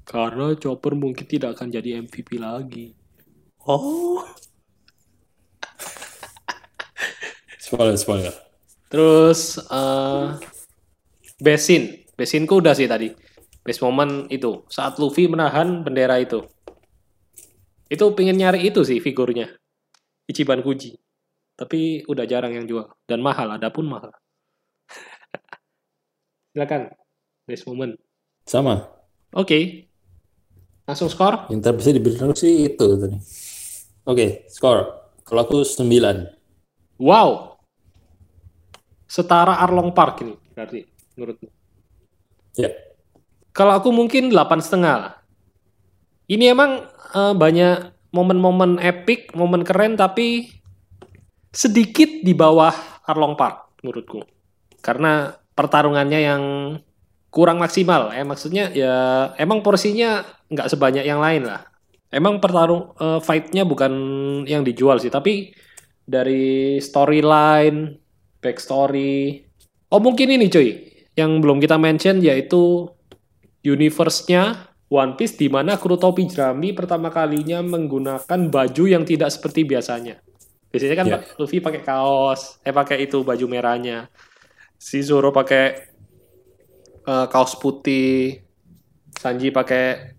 [0.03, 2.91] karena Chopper mungkin tidak akan jadi MVP lagi.
[3.63, 4.27] Oh.
[7.59, 8.35] Spoiler, spoiler.
[8.91, 10.27] Terus eh
[11.43, 12.03] Besin.
[12.13, 13.09] Besinku udah sih tadi.
[13.63, 16.43] Best moment itu saat Luffy menahan bendera itu.
[17.87, 19.51] Itu pengen nyari itu sih figurnya.
[20.27, 20.99] Ichiban Kuji.
[21.55, 24.11] Tapi udah jarang yang jual dan mahal, ada pun mahal.
[26.53, 26.91] Silakan.
[27.43, 27.99] Best moment.
[28.47, 28.87] Sama.
[29.35, 29.87] Oke.
[30.83, 31.47] Langsung skor?
[31.51, 33.17] Yang terbisa dibilang sih itu tadi.
[34.03, 35.07] Oke, skor.
[35.23, 35.87] Kalau aku 9.
[36.99, 37.55] Wow.
[39.07, 40.83] Setara Arlong Park ini berarti
[41.15, 41.49] menurutmu.
[42.59, 42.69] Ya.
[43.53, 45.13] Kalau aku mungkin delapan setengah lah.
[46.27, 46.83] Ini emang
[47.15, 50.51] eh, banyak momen-momen epic, momen keren, tapi
[51.53, 52.73] sedikit di bawah
[53.07, 54.25] Arlong Park menurutku.
[54.83, 56.43] Karena pertarungannya yang
[57.33, 58.13] kurang maksimal.
[58.13, 60.21] Eh maksudnya ya emang porsinya
[60.53, 61.72] nggak sebanyak yang lain lah.
[62.13, 63.91] Emang pertarung eh, fight-nya bukan
[64.45, 65.49] yang dijual sih, tapi
[66.05, 67.97] dari storyline,
[68.37, 69.41] backstory.
[69.89, 70.69] Oh mungkin ini cuy,
[71.17, 72.85] yang belum kita mention yaitu
[73.65, 79.65] universe-nya One Piece di mana kru topi jerami pertama kalinya menggunakan baju yang tidak seperti
[79.65, 80.21] biasanya.
[80.69, 81.05] Biasanya kan.
[81.09, 84.05] Pak Luffy pakai kaos, eh pakai itu baju merahnya.
[84.77, 85.65] Si Zoro pakai
[87.09, 88.37] eh, kaos putih,
[89.17, 90.12] Sanji pakai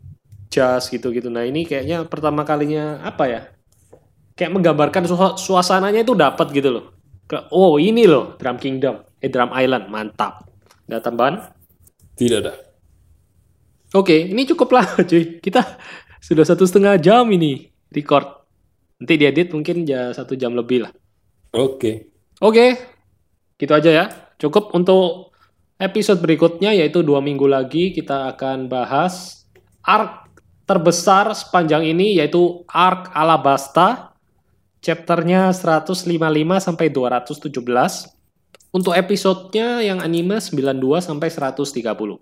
[0.54, 1.26] jas gitu-gitu.
[1.26, 3.40] Nah, ini kayaknya pertama kalinya apa ya?
[4.38, 6.84] Kayak menggambarkan sua- suasananya itu dapat gitu loh.
[7.26, 10.46] Ke- Oh, ini loh Drum Kingdom, eh Drum Island, mantap.
[10.86, 11.42] Ada tambahan?
[12.14, 12.54] Tidak ada.
[13.94, 15.38] Oke, ini cukup lah cuy.
[15.42, 15.78] Kita
[16.18, 18.26] sudah satu setengah jam ini record.
[18.98, 20.92] Nanti diedit mungkin ya satu jam lebih lah.
[21.54, 22.10] Oke.
[22.42, 22.74] Oke,
[23.54, 24.04] gitu aja ya.
[24.38, 25.30] Cukup untuk
[25.78, 29.46] episode berikutnya yaitu dua minggu lagi kita akan bahas
[29.86, 30.23] arc
[30.64, 34.12] terbesar sepanjang ini yaitu arc Alabasta.
[34.84, 36.04] Chapternya 155
[36.60, 38.12] sampai 217.
[38.74, 42.20] Untuk episodenya yang anime 92 sampai 130.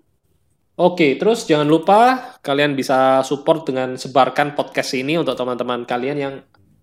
[0.73, 1.99] Oke, terus jangan lupa
[2.41, 6.33] kalian bisa support dengan sebarkan podcast ini untuk teman-teman kalian yang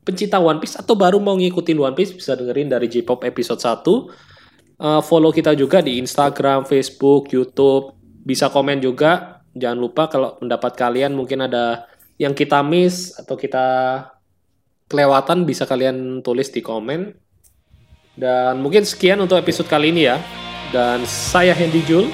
[0.06, 4.78] pencinta One Piece atau baru mau ngikutin One Piece bisa dengerin dari J-Pop episode 1.
[4.80, 7.96] Uh, follow kita juga di Instagram, Facebook, YouTube.
[8.22, 9.39] Bisa komen juga.
[9.54, 11.90] Jangan lupa kalau pendapat kalian mungkin ada
[12.20, 13.66] yang kita miss atau kita
[14.86, 17.14] kelewatan bisa kalian tulis di komen.
[18.14, 20.20] Dan mungkin sekian untuk episode kali ini ya.
[20.70, 22.10] Dan saya Hendy Jul.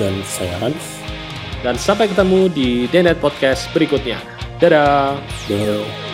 [0.00, 1.02] Dan saya Hans.
[1.62, 4.18] Dan sampai ketemu di Denet Podcast berikutnya.
[4.58, 5.14] Dadah!
[5.46, 6.11] Dadah.